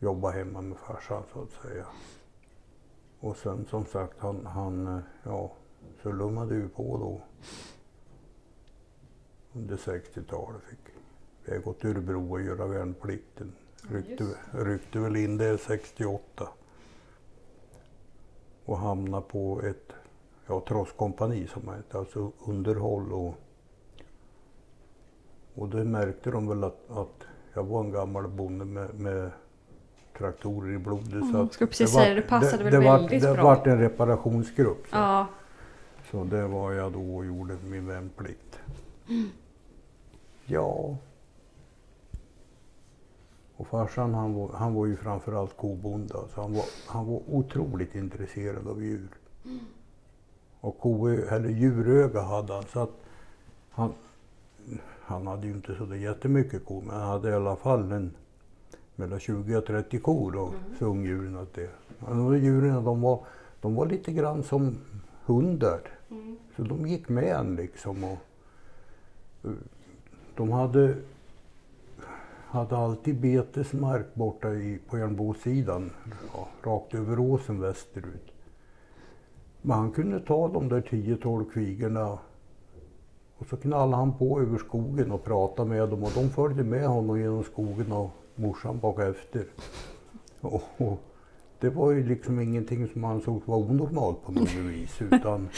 jobba 0.00 0.30
hemma 0.30 0.60
med 0.60 0.78
farsan 0.78 1.22
så 1.32 1.42
att 1.42 1.50
säga. 1.50 1.86
Och 3.20 3.36
sen 3.36 3.66
som 3.66 3.84
sagt 3.84 4.18
han, 4.18 4.46
han 4.46 4.86
eh, 4.86 5.02
ja, 5.22 5.52
så 6.02 6.12
lummade 6.12 6.54
ju 6.54 6.68
på 6.68 6.98
då 6.98 7.22
under 9.52 9.76
60-talet. 9.76 10.62
Fick 10.62 10.78
vi 11.44 11.52
har 11.52 11.62
gått 11.62 11.80
till 11.80 11.90
Örebro 11.90 12.32
och 12.32 12.40
göra 12.40 12.66
värnplikten. 12.66 13.52
Ryckte, 13.88 14.24
ryckte 14.52 14.98
väl 14.98 15.16
in 15.16 15.36
det 15.36 15.58
68. 15.58 16.48
Och 18.64 18.78
hamnade 18.78 19.22
på 19.22 19.62
ett 19.62 19.92
ja, 20.46 20.64
trosskompani 20.68 21.46
som 21.46 21.68
hette, 21.68 21.98
alltså 21.98 22.32
underhåll 22.46 23.12
och 23.12 23.34
och 25.54 25.68
det 25.68 25.84
märkte 25.84 26.30
de 26.30 26.48
väl 26.48 26.64
att, 26.64 26.90
att 26.90 27.26
jag 27.54 27.64
var 27.64 27.80
en 27.80 27.90
gammal 27.90 28.28
bonde 28.28 28.64
med, 28.64 28.94
med 28.94 29.30
traktorer 30.20 30.74
i 30.74 30.78
blodet. 30.78 31.12
Mm, 31.12 31.32
så 31.32 31.48
skulle 31.48 31.68
precis 31.68 31.92
säga 31.92 32.08
det, 32.08 32.14
det 32.14 32.22
passade 32.22 32.64
väl 32.64 32.72
det 32.72 32.78
väldigt 32.78 33.22
det 33.22 33.32
bra. 33.32 33.44
vart 33.44 33.66
en 33.66 33.78
reparationsgrupp. 33.78 34.86
Så. 34.90 34.96
Ja. 34.96 35.26
Så 36.10 36.24
det 36.24 36.46
var 36.46 36.72
jag 36.72 36.92
då 36.92 37.16
och 37.16 37.26
gjorde 37.26 37.56
min 37.64 37.86
värnplikt. 37.86 38.58
Ja. 40.46 40.96
Och 43.56 43.66
farsan 43.66 44.14
han 44.14 44.34
var, 44.34 44.50
han 44.54 44.74
var 44.74 44.86
ju 44.86 44.96
framförallt 44.96 45.56
kobonde. 45.56 46.14
Så 46.34 46.40
han, 46.40 46.54
var, 46.54 46.64
han 46.86 47.06
var 47.06 47.20
otroligt 47.26 47.94
intresserad 47.94 48.68
av 48.68 48.82
djur. 48.84 49.08
Och 50.60 50.78
ko, 50.78 51.08
eller 51.08 51.48
djuröga 51.48 52.20
hade 52.20 52.52
han. 52.52 52.64
Så 52.72 52.80
att 52.80 52.90
han, 53.70 53.92
han 55.02 55.26
hade 55.26 55.46
ju 55.46 55.52
inte 55.52 55.74
så 55.74 55.94
jättemycket 55.96 56.64
kor 56.64 56.82
men 56.82 56.96
han 56.96 57.08
hade 57.08 57.30
i 57.30 57.34
alla 57.34 57.56
fall 57.56 57.92
en, 57.92 58.14
mellan 59.00 59.20
20 59.20 59.56
och 59.56 59.66
30 59.66 59.98
kor 59.98 60.36
och 60.36 60.54
så 60.78 60.84
ungdjuren 60.84 61.36
att 61.36 61.54
det. 61.54 61.70
Där 61.98 62.34
djuren 62.34 62.84
de 62.84 63.00
var, 63.00 63.20
de 63.60 63.74
var 63.74 63.86
lite 63.86 64.12
grann 64.12 64.42
som 64.42 64.78
hundar. 65.24 65.80
Så 66.56 66.62
de 66.62 66.86
gick 66.86 67.08
med 67.08 67.24
en 67.24 67.56
liksom. 67.56 68.04
Och, 68.04 68.18
eh, 69.44 69.50
de 70.36 70.52
hade, 70.52 70.94
hade 72.46 72.76
alltid 72.76 73.20
betesmark 73.20 74.14
borta 74.14 74.54
i, 74.54 74.78
på 74.88 74.98
Järnbosidan, 74.98 75.90
ja, 76.34 76.48
rakt 76.62 76.94
över 76.94 77.18
åsen 77.18 77.60
västerut. 77.60 78.32
Men 79.62 79.78
han 79.78 79.92
kunde 79.92 80.20
ta 80.20 80.48
de 80.48 80.68
där 80.68 80.80
10-12 80.80 81.50
kvigorna 81.50 82.18
och 83.38 83.46
så 83.46 83.56
knallade 83.56 83.96
han 83.96 84.18
på 84.18 84.40
över 84.40 84.58
skogen 84.58 85.12
och 85.12 85.24
pratade 85.24 85.68
med 85.68 85.88
dem 85.88 86.02
och 86.02 86.12
de 86.14 86.30
följde 86.30 86.64
med 86.64 86.86
honom 86.86 87.20
genom 87.20 87.44
skogen 87.44 87.92
och 87.92 88.10
morsan 88.40 88.78
bak 88.78 88.98
efter. 89.00 89.44
Och, 90.40 90.62
och 90.76 91.00
det 91.60 91.70
var 91.70 91.90
ju 91.90 92.08
liksom 92.08 92.40
ingenting 92.40 92.88
som 92.88 93.04
ansågs 93.04 93.48
vara 93.48 93.58
onormalt 93.58 94.24
på 94.24 94.32
något 94.32 94.54
vis 94.54 95.02
utan 95.10 95.48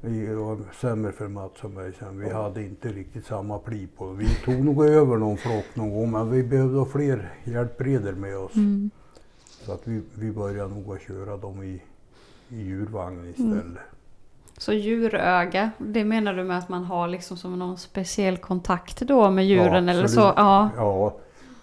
vi 0.00 0.34
var 0.34 0.58
sämre 0.80 1.12
för 1.12 1.28
Mats 1.28 1.64
och 1.64 1.70
mig 1.70 1.92
sen. 1.98 2.18
Vi 2.18 2.30
hade 2.30 2.62
inte 2.62 2.88
riktigt 2.88 3.26
samma 3.26 3.58
pli 3.58 3.86
på. 3.86 4.06
Vi 4.06 4.28
tog 4.44 4.64
nog 4.64 4.84
över 4.84 5.16
någon 5.16 5.36
flock 5.36 5.64
någon 5.74 5.90
gång 5.90 6.10
men 6.10 6.30
vi 6.30 6.42
behövde 6.42 6.78
ha 6.78 6.86
fler 6.86 7.34
hjälpredor 7.44 8.12
med 8.12 8.38
oss. 8.38 8.54
Mm. 8.54 8.90
Så 9.44 9.72
att 9.72 9.88
vi, 9.88 10.02
vi 10.14 10.32
började 10.32 10.74
nog 10.74 10.94
att 10.94 11.02
köra 11.02 11.36
dem 11.36 11.62
i, 11.62 11.82
i 12.48 12.62
djurvagn 12.62 13.26
istället. 13.26 13.82
Så 14.58 14.72
djuröga, 14.72 15.70
det 15.78 16.04
menar 16.04 16.34
du 16.34 16.44
med 16.44 16.58
att 16.58 16.68
man 16.68 16.84
har 16.84 17.08
liksom 17.08 17.36
som 17.36 17.58
någon 17.58 17.78
speciell 17.78 18.36
kontakt 18.36 19.00
då 19.00 19.30
med 19.30 19.46
djuren 19.46 19.88
eller 19.88 20.06
så? 20.06 20.20
Ja. 20.20 20.70
Ja, 20.76 21.16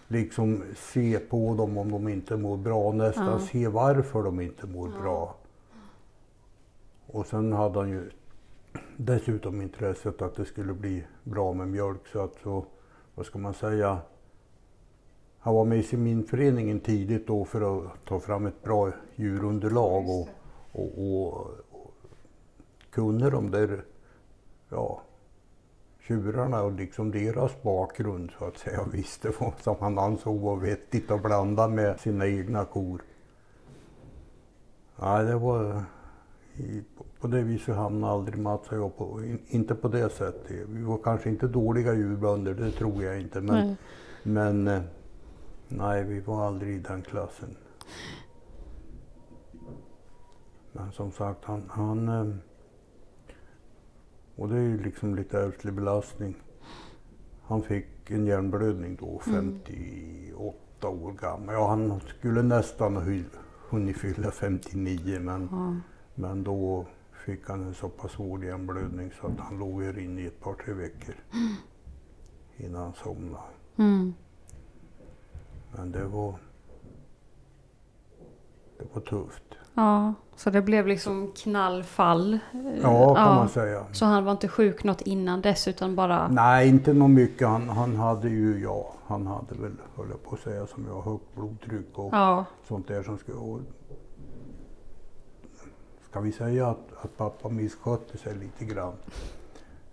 liksom 0.08 0.64
se 0.76 1.20
på 1.20 1.56
dem 1.56 1.78
om 1.78 1.92
de 1.92 2.08
inte 2.08 2.38
mår 2.38 2.58
bra. 2.58 2.92
Nästan 2.92 3.26
Ja. 3.28 3.40
se 3.40 3.68
varför 3.68 4.24
de 4.24 4.40
inte 4.40 4.68
mår 4.68 4.88
bra. 5.02 5.36
Och 7.08 7.26
sen 7.26 7.54
hade 7.54 7.80
han 7.80 7.90
ju 7.90 8.10
dessutom 8.98 9.62
intresset 9.62 10.22
att 10.22 10.36
det 10.36 10.46
skulle 10.46 10.74
bli 10.74 11.04
bra 11.24 11.54
med 11.54 11.68
mjölk. 11.68 12.08
Så 12.14 12.24
att 12.24 12.34
så, 12.44 12.66
vad 13.16 13.26
ska 13.26 13.40
man 13.40 13.54
säga, 13.54 13.98
han 15.40 15.56
var 15.56 15.66
med 15.66 15.78
i 15.78 15.84
seminföreningen 15.84 16.80
tidigt 16.80 17.28
då 17.28 17.46
för 17.46 17.78
att 17.86 18.06
ta 18.06 18.20
fram 18.20 18.46
ett 18.46 18.64
bra 18.64 18.92
djurunderlag 19.16 20.10
och, 20.10 20.28
och, 20.72 20.92
och 20.98 21.48
kunde 22.92 23.30
de 23.30 23.52
där, 23.52 23.84
ja, 24.70 25.02
tjurarna 26.00 26.62
och 26.64 26.72
liksom 26.72 27.12
deras 27.12 27.62
bakgrund 27.64 28.32
så 28.40 28.46
att 28.46 28.58
säga 28.58 28.84
visste 28.92 29.32
vad 29.40 29.54
som 29.60 29.76
han 29.80 30.00
ansåg 30.00 30.40
var 30.42 30.56
vettigt 30.56 31.12
att 31.12 31.24
blanda 31.24 31.68
med 31.68 32.00
sina 32.00 32.28
egna 32.28 32.66
kor. 32.66 33.02
Nej, 34.96 35.26
det 35.26 35.36
var 35.36 35.84
på- 37.20 37.28
det 37.28 37.42
viset 37.44 37.76
hamnade 37.76 38.14
aldrig 38.14 38.38
Mats 38.38 38.70
och 38.70 38.78
jag 38.78 38.98
på, 38.98 39.24
in, 39.24 39.40
inte 39.48 39.76
på 39.76 39.88
det 39.88 40.10
sättet. 40.10 40.70
Vi 40.70 40.82
var 40.84 40.98
kanske 41.04 41.30
inte 41.30 41.48
dåliga 41.48 41.94
djurbönder, 41.94 42.54
det 42.54 42.72
tror 42.72 43.04
jag 43.04 43.22
inte. 43.22 43.42
Men, 43.42 43.68
Nej. 43.68 43.76
men 44.24 44.68
eh, 44.68 44.82
nej, 45.68 46.04
vi 46.04 46.20
var 46.20 46.46
aldrig 46.48 46.76
i 46.76 46.80
den 46.80 47.02
klassen. 47.02 47.56
Men 50.72 50.92
som 50.92 51.12
sagt, 51.12 51.46
han, 51.46 51.64
han 51.70 52.08
eh, 52.10 52.36
och 54.42 54.50
det 54.50 54.56
är 54.56 54.62
ju 54.62 54.84
liksom 54.84 55.16
lite 55.16 55.40
ärftlig 55.40 55.74
belastning. 55.74 56.36
Han 57.44 57.64
fick 57.64 58.12
en 58.12 58.26
hjärnblödning 58.26 58.96
då, 58.96 59.20
58 59.20 60.90
år 60.90 61.12
gammal. 61.14 61.56
Ja, 61.56 61.68
han 61.68 62.00
skulle 62.00 62.42
nästan 62.42 62.96
ha 62.96 63.04
hunnit 63.70 63.98
fylla 63.98 64.32
59 64.32 65.20
men, 65.20 65.48
Ja. 65.52 65.76
men 66.16 66.44
då 66.44 66.86
fick 67.26 67.50
han 67.50 67.64
en 67.64 67.74
så 67.74 67.90
pass 67.90 68.12
svår 68.12 68.46
hjärnblödning 68.46 69.12
så 69.22 69.28
att 69.28 69.40
han 69.40 69.60
låg 69.60 69.84
här 69.84 70.00
inne 70.00 70.22
i 70.22 70.26
ett 70.26 70.40
par, 70.40 70.54
tre 70.54 70.74
veckor 70.74 71.16
innan 72.58 72.82
han 72.82 72.94
somnade. 72.94 73.44
Mm. 73.78 74.14
Men 75.76 75.92
det 75.92 76.06
var, 76.06 76.36
det 78.78 78.86
var 78.94 79.02
tufft. 79.02 79.44
Ja, 79.74 80.14
så 80.36 80.50
det 80.50 80.62
blev 80.62 80.88
liksom 80.88 81.32
knallfall. 81.36 82.40
Ja, 82.82 83.16
kan 83.16 83.36
man 83.36 83.50
säga. 83.50 83.86
Så 83.92 84.06
han 84.06 84.26
var 84.26 84.32
inte 84.32 84.48
sjuk 84.48 84.84
något 84.84 85.02
innan 85.02 85.42
dess 85.42 85.68
utan 85.68 85.96
bara... 85.96 86.28
Nej, 86.28 86.70
inte 86.70 86.94
något 86.94 87.10
mycket. 87.10 87.48
Han, 87.48 87.70
han 87.70 87.96
hade 87.96 88.30
ju, 88.30 88.62
ja, 88.64 88.94
han 89.08 89.28
hade 89.28 89.56
väl, 89.62 89.72
höll 89.96 90.10
jag 90.10 90.24
på 90.24 90.36
att 90.36 90.42
säga, 90.42 90.68
som 90.68 90.86
jag, 90.88 91.02
högt 91.02 91.36
blodtryck 91.36 92.00
och 92.00 92.14
Ja, 92.14 92.46
sånt 92.68 92.88
där 92.88 93.04
som 93.04 93.18
skulle... 93.18 93.38
Och 93.38 93.60
ska 96.10 96.20
vi 96.20 96.32
säga 96.32 96.68
att, 96.68 96.88
att 97.04 97.18
pappa 97.18 97.50
misskötte 97.50 98.18
sig 98.18 98.36
lite 98.36 98.66
grann. 98.74 98.94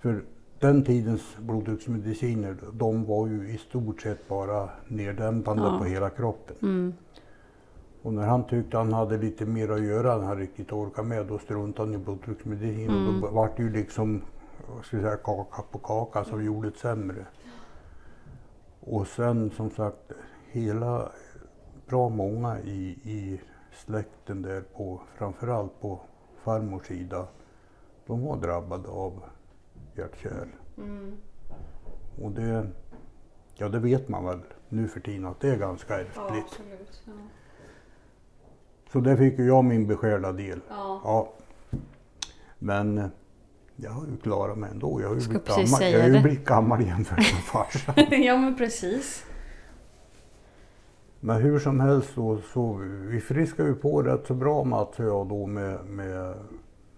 För 0.01 0.25
den 0.59 0.85
tidens 0.85 1.23
blodtrycksmediciner, 1.39 2.57
de 2.73 3.05
var 3.05 3.27
ju 3.27 3.49
i 3.55 3.59
stort 3.59 4.01
sett 4.01 4.29
bara 4.29 4.69
neddämpande 4.87 5.63
Ja. 5.63 5.79
på 5.79 5.85
hela 5.85 6.11
kroppen. 6.11 6.57
Mm. 6.63 6.95
Och 8.09 8.15
när 8.15 8.27
han 8.27 8.45
tyckte 8.47 8.77
han 8.77 8.93
hade 8.93 9.19
lite 9.19 9.47
mer 9.47 9.69
att 9.71 9.83
göra 9.83 10.13
än 10.15 10.23
han 10.23 10.37
riktigt 10.39 10.73
orkade 10.73 11.09
med, 11.09 11.27
då 11.27 11.39
struntade 11.39 11.89
han 11.89 11.95
i 12.01 12.05
blodtrycksmedicin. 12.05 12.91
Och 12.91 12.97
Mm. 12.97 13.21
då 13.21 13.29
vart 13.29 13.57
det 13.57 13.63
ju 13.63 13.71
liksom, 13.71 14.23
vad 14.75 14.85
ska 14.85 14.97
jag 14.97 15.05
säga, 15.05 15.17
kaka 15.17 15.63
på 15.63 15.79
kaka 15.79 16.25
som 16.25 16.45
gjorde 16.45 16.71
det 16.71 16.77
sämre. 16.77 17.27
Och 18.81 19.07
sen 19.07 19.51
som 19.51 19.71
sagt, 19.71 20.13
hela, 20.51 21.13
bra 21.87 22.09
många 22.09 22.61
i, 22.61 22.81
i 23.05 23.41
släkten 23.73 24.43
där 24.43 24.61
på, 24.61 25.01
framförallt 25.17 25.81
på 25.81 26.01
farmors 26.45 26.87
sida, 26.87 27.27
de 28.07 28.25
var 28.27 28.37
drabbade 28.37 28.89
av 28.89 29.23
hjärtkärl. 29.97 30.49
Mm. 30.79 31.13
Och 32.23 32.31
det, 32.31 32.67
ja 33.55 33.69
det 33.69 33.79
vet 33.79 34.09
man 34.09 34.25
väl 34.25 34.41
nu 34.69 34.89
för 34.89 35.01
tiden 35.01 35.27
att 35.27 35.41
det 35.41 35.49
är 35.51 35.57
ganska 35.59 35.95
Ja, 35.95 36.01
ärftligt. 36.01 36.45
absolut. 36.45 37.03
Ja. 37.07 37.13
Så 38.93 39.01
där 39.01 39.17
fick 39.17 39.39
ju 39.39 39.47
jag 39.47 39.65
min 39.65 39.87
beskärda 39.87 40.33
del. 40.33 40.61
Ja. 40.69 41.01
Ja. 41.05 41.33
Men 42.59 42.99
eh, 42.99 43.07
jag 43.77 43.91
har 43.91 44.07
ju 44.07 44.17
klarat 44.17 44.59
mig 44.59 44.71
ändå. 44.71 45.01
Jag 45.01 45.09
har 45.09 45.15
ju, 45.15 45.21
Ska 45.21 45.31
blivit 45.31 45.49
gammal. 45.49 45.83
Jag 45.83 46.01
har 46.01 46.09
ju 46.09 46.23
blivit 46.23 46.45
gammal 46.45 46.87
jämfört 46.87 47.19
med 47.19 47.27
farsan. 47.45 47.95
ja, 48.25 48.37
men 48.37 48.57
precis. 48.57 49.25
Men 51.21 51.43
hur 51.43 51.59
som 51.59 51.81
helst 51.81 52.15
så, 52.15 52.39
så 52.53 52.73
vi 53.09 53.21
friskade 53.21 53.69
ju 53.69 53.75
på 53.75 54.03
rätt 54.03 54.27
så 54.27 54.35
bra 54.35 54.65
Mats 54.65 54.99
och 54.99 55.05
jag 55.05 55.29
då 55.29 55.47
med, 55.47 55.85
med 55.87 56.35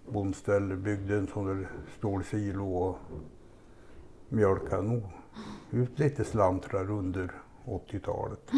bondställe, 0.09 0.76
byggde 0.76 1.16
en 1.16 1.26
sån 1.26 1.47
där 1.47 1.68
stålsilo 1.99 2.74
och 2.74 2.99
mjölkade 4.28 4.82
nog 4.82 5.03
ut 5.70 5.99
lite 5.99 6.24
slantrar 6.24 6.91
under 6.91 7.30
80-talet. 7.64 8.51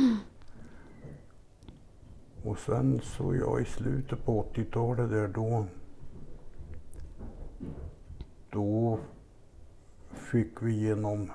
Och 2.44 2.58
sen 2.58 3.00
så 3.02 3.34
jag 3.34 3.62
i 3.62 3.64
slutet 3.64 4.24
på 4.24 4.44
80-talet 4.54 5.10
där 5.10 5.28
då 5.28 5.66
då 8.50 8.98
fick 10.12 10.62
vi 10.62 10.72
genom 10.72 11.30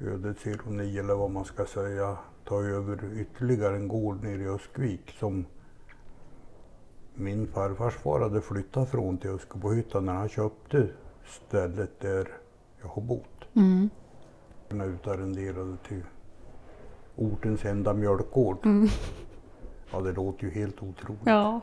ödets 0.00 0.46
ironi 0.46 0.98
eller 0.98 1.14
vad 1.14 1.30
man 1.30 1.44
ska 1.44 1.66
säga 1.66 2.18
ta 2.44 2.62
över 2.62 3.20
ytterligare 3.20 3.76
en 3.76 3.88
gård 3.88 4.22
nere 4.22 4.42
i 4.42 4.48
Öskvik 4.48 5.14
som 5.18 5.44
min 7.14 7.46
farfars 7.46 7.94
far 7.94 8.20
hade 8.20 8.40
flyttat 8.40 8.90
från 8.90 9.18
till 9.18 9.30
Öskebyhyttan 9.30 10.06
när 10.06 10.14
han 10.14 10.28
köpte 10.28 10.88
stället 11.26 12.00
där 12.00 12.28
jag 12.80 12.88
har 12.88 13.02
bott. 13.02 13.44
Mm. 13.54 13.90
Utarrenderade 14.70 15.76
till 15.88 16.02
ortens 17.16 17.64
enda 17.64 17.94
mjölkgård. 17.94 18.66
Mm. 18.66 18.88
Ja, 19.92 20.00
det 20.00 20.12
låter 20.12 20.44
ju 20.44 20.50
helt 20.50 20.82
otroligt. 20.82 21.20
Ja. 21.24 21.60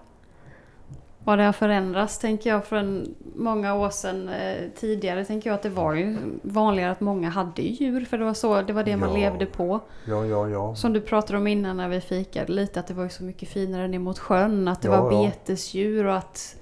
Vad 1.24 1.38
det 1.38 1.44
har 1.44 1.54
förändrats 1.54 2.20
tänker 2.20 2.50
jag 2.50 2.66
från 2.66 3.16
många 3.36 3.74
år 3.76 3.90
sedan 3.90 4.30
eh, 4.30 4.70
tidigare 4.76 5.26
tänker 5.26 5.50
jag 5.50 5.56
att 5.56 5.64
det 5.64 5.70
var 5.70 5.94
ju 5.94 6.18
vanligare 6.42 6.92
att 6.92 7.02
många 7.02 7.30
hade 7.30 7.62
djur 7.62 8.06
för 8.06 8.18
det 8.18 8.24
var 8.26 8.34
så 8.34 8.62
det 8.62 8.74
var 8.74 8.84
det 8.84 8.98
man 8.98 9.10
Ja. 9.10 9.16
levde 9.30 9.46
på. 9.46 9.80
Ja, 10.06 10.26
ja, 10.26 10.50
ja. 10.50 10.76
Som 10.76 10.94
du 10.94 11.02
pratade 11.02 11.38
om 11.40 11.48
innan 11.48 11.78
när 11.78 11.90
vi 11.90 12.02
fikade 12.02 12.52
lite 12.54 12.80
att 12.80 12.88
det 12.88 12.94
var 12.94 13.04
ju 13.04 13.10
så 13.10 13.24
mycket 13.24 13.50
finare 13.50 13.88
ner 13.88 14.00
mot 14.00 14.20
sjön 14.20 14.68
att 14.68 14.82
det 14.82 14.88
Ja, 14.88 15.02
var 15.04 15.12
ja. 15.12 15.26
betesdjur 15.30 16.06
och 16.08 16.18
att 16.18 16.56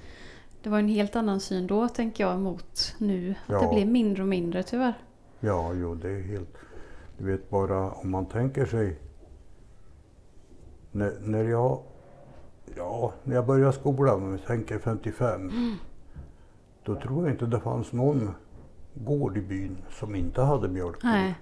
det 0.64 0.70
var 0.70 0.80
en 0.80 0.88
helt 0.88 1.16
annan 1.16 1.40
syn 1.40 1.68
då 1.68 1.88
tänker 1.88 2.24
jag 2.24 2.40
mot 2.40 2.96
nu. 2.98 3.36
Att 3.48 3.62
det 3.62 3.76
blir 3.76 3.86
mindre 3.86 4.24
och 4.24 4.30
mindre 4.30 4.64
tyvärr. 4.64 4.94
Ja, 5.40 5.74
jo, 5.74 5.96
det 5.96 6.10
är 6.10 6.22
helt... 6.22 6.58
Du 7.18 7.26
vet 7.26 7.50
bara 7.50 7.92
om 7.92 8.12
man 8.12 8.26
tänker 8.26 8.66
sig... 8.66 8.98
När, 10.96 11.14
när 11.22 11.44
jag... 11.44 11.80
Ja, 12.76 13.14
när 13.24 13.36
jag 13.36 13.46
började 13.46 13.74
skolan, 13.74 14.24
om 14.24 14.32
vi 14.32 14.38
tänker 14.38 14.80
55. 14.80 15.52
Då 16.84 16.96
tror 16.96 17.24
jag 17.24 17.34
inte 17.34 17.46
det 17.46 17.60
fanns 17.60 17.92
någon 17.92 18.30
gård 18.94 19.38
i 19.38 19.42
byn 19.42 19.78
som 19.90 20.16
inte 20.16 20.42
hade 20.42 20.68
mjölkkor. 20.68 21.08
Nej. 21.08 21.36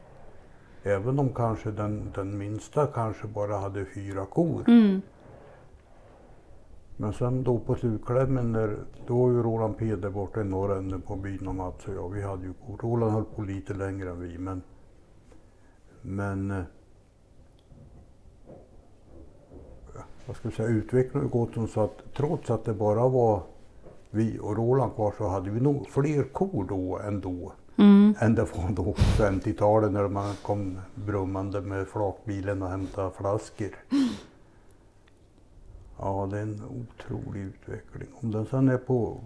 Även 0.83 1.19
om 1.19 1.29
kanske 1.29 1.71
den, 1.71 2.11
den 2.15 2.37
minsta 2.37 2.87
kanske 2.87 3.27
bara 3.27 3.57
hade 3.57 3.85
fyra 3.85 4.25
kor. 4.25 4.63
Mm. 4.67 5.01
Men 6.97 7.13
sen 7.13 7.43
då 7.43 7.59
på 7.59 7.75
slutklämmen 7.75 8.51
när, 8.51 8.77
då 9.07 9.21
var 9.21 9.31
ju 9.31 9.43
Roland 9.43 9.77
Peder 9.77 10.09
borta 10.09 10.41
i 10.41 10.43
norra 10.43 10.77
änden 10.77 11.01
på 11.01 11.15
byn 11.15 11.47
och 11.47 11.55
Mats 11.55 11.87
och 11.87 11.93
jag, 11.93 12.09
vi 12.09 12.21
hade 12.21 12.43
ju 12.43 12.53
kor. 12.53 12.77
Roland 12.77 13.11
höll 13.11 13.25
på 13.25 13.41
lite 13.41 13.73
längre 13.73 14.09
än 14.09 14.19
vi 14.19 14.37
men, 14.37 14.61
men 16.01 16.51
eh, 16.51 16.63
vad 20.27 20.35
ska 20.35 20.51
säga, 20.51 20.69
utvecklingen 20.69 21.29
har 21.29 21.39
gått 21.39 21.53
som 21.53 21.67
så 21.67 21.81
att 21.81 21.97
trots 22.15 22.49
att 22.49 22.65
det 22.65 22.73
bara 22.73 23.07
var 23.09 23.41
vi 24.11 24.39
och 24.39 24.57
Roland 24.57 24.95
kvar 24.95 25.13
så 25.17 25.27
hade 25.27 25.49
vi 25.49 25.61
nog 25.61 25.89
fler 25.89 26.23
kor 26.23 26.65
då 26.69 26.99
ändå 26.99 27.53
Mm. 27.77 28.15
än 28.19 28.35
det 28.35 28.41
var 28.41 28.69
då 28.69 28.83
på 28.83 28.93
50-talet 28.93 29.91
när 29.91 30.07
man 30.07 30.35
kom 30.35 30.79
brummande 30.95 31.61
med 31.61 31.87
flakbilen 31.87 32.61
och 32.61 32.69
hämtade 32.69 33.11
flaskor. 33.11 33.75
Ja, 35.99 36.27
det 36.31 36.37
är 36.37 36.41
en 36.41 36.61
otrolig 36.63 37.41
utveckling. 37.41 38.07
Om 38.21 38.31
den 38.31 38.45
sen 38.45 38.69
är 38.69 38.77
på 38.77 39.17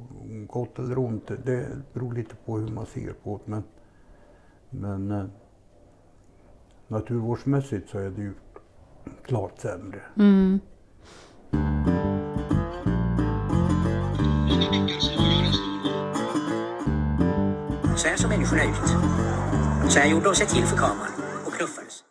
gott 0.47 0.79
eller 0.79 0.97
ont, 0.99 1.27
det 1.45 1.67
beror 1.93 2.13
lite 2.13 2.35
på 2.45 2.57
hur 2.57 2.67
man 2.71 2.85
ser 2.85 3.13
på 3.23 3.39
det. 3.45 3.51
Men, 3.51 3.63
men 4.69 5.11
eh, 5.11 5.25
naturvårdsmässigt 6.87 7.89
så 7.89 7.99
är 7.99 8.09
det 8.09 8.21
ju 8.21 8.33
klart 9.23 9.59
sämre. 9.59 10.01
Mm. 10.15 10.59
Så 17.97 18.07
här 18.07 18.17
såg 18.17 18.29
människorna 18.29 18.63
ut. 18.63 18.87
Så 19.91 19.99
här 19.99 20.07
gjorde 20.07 20.25
de 20.25 20.35
sig 20.35 20.47
till 20.47 20.65
för 20.65 20.77
kameran 20.77 21.11
och 21.45 21.53
knuffades. 21.53 22.06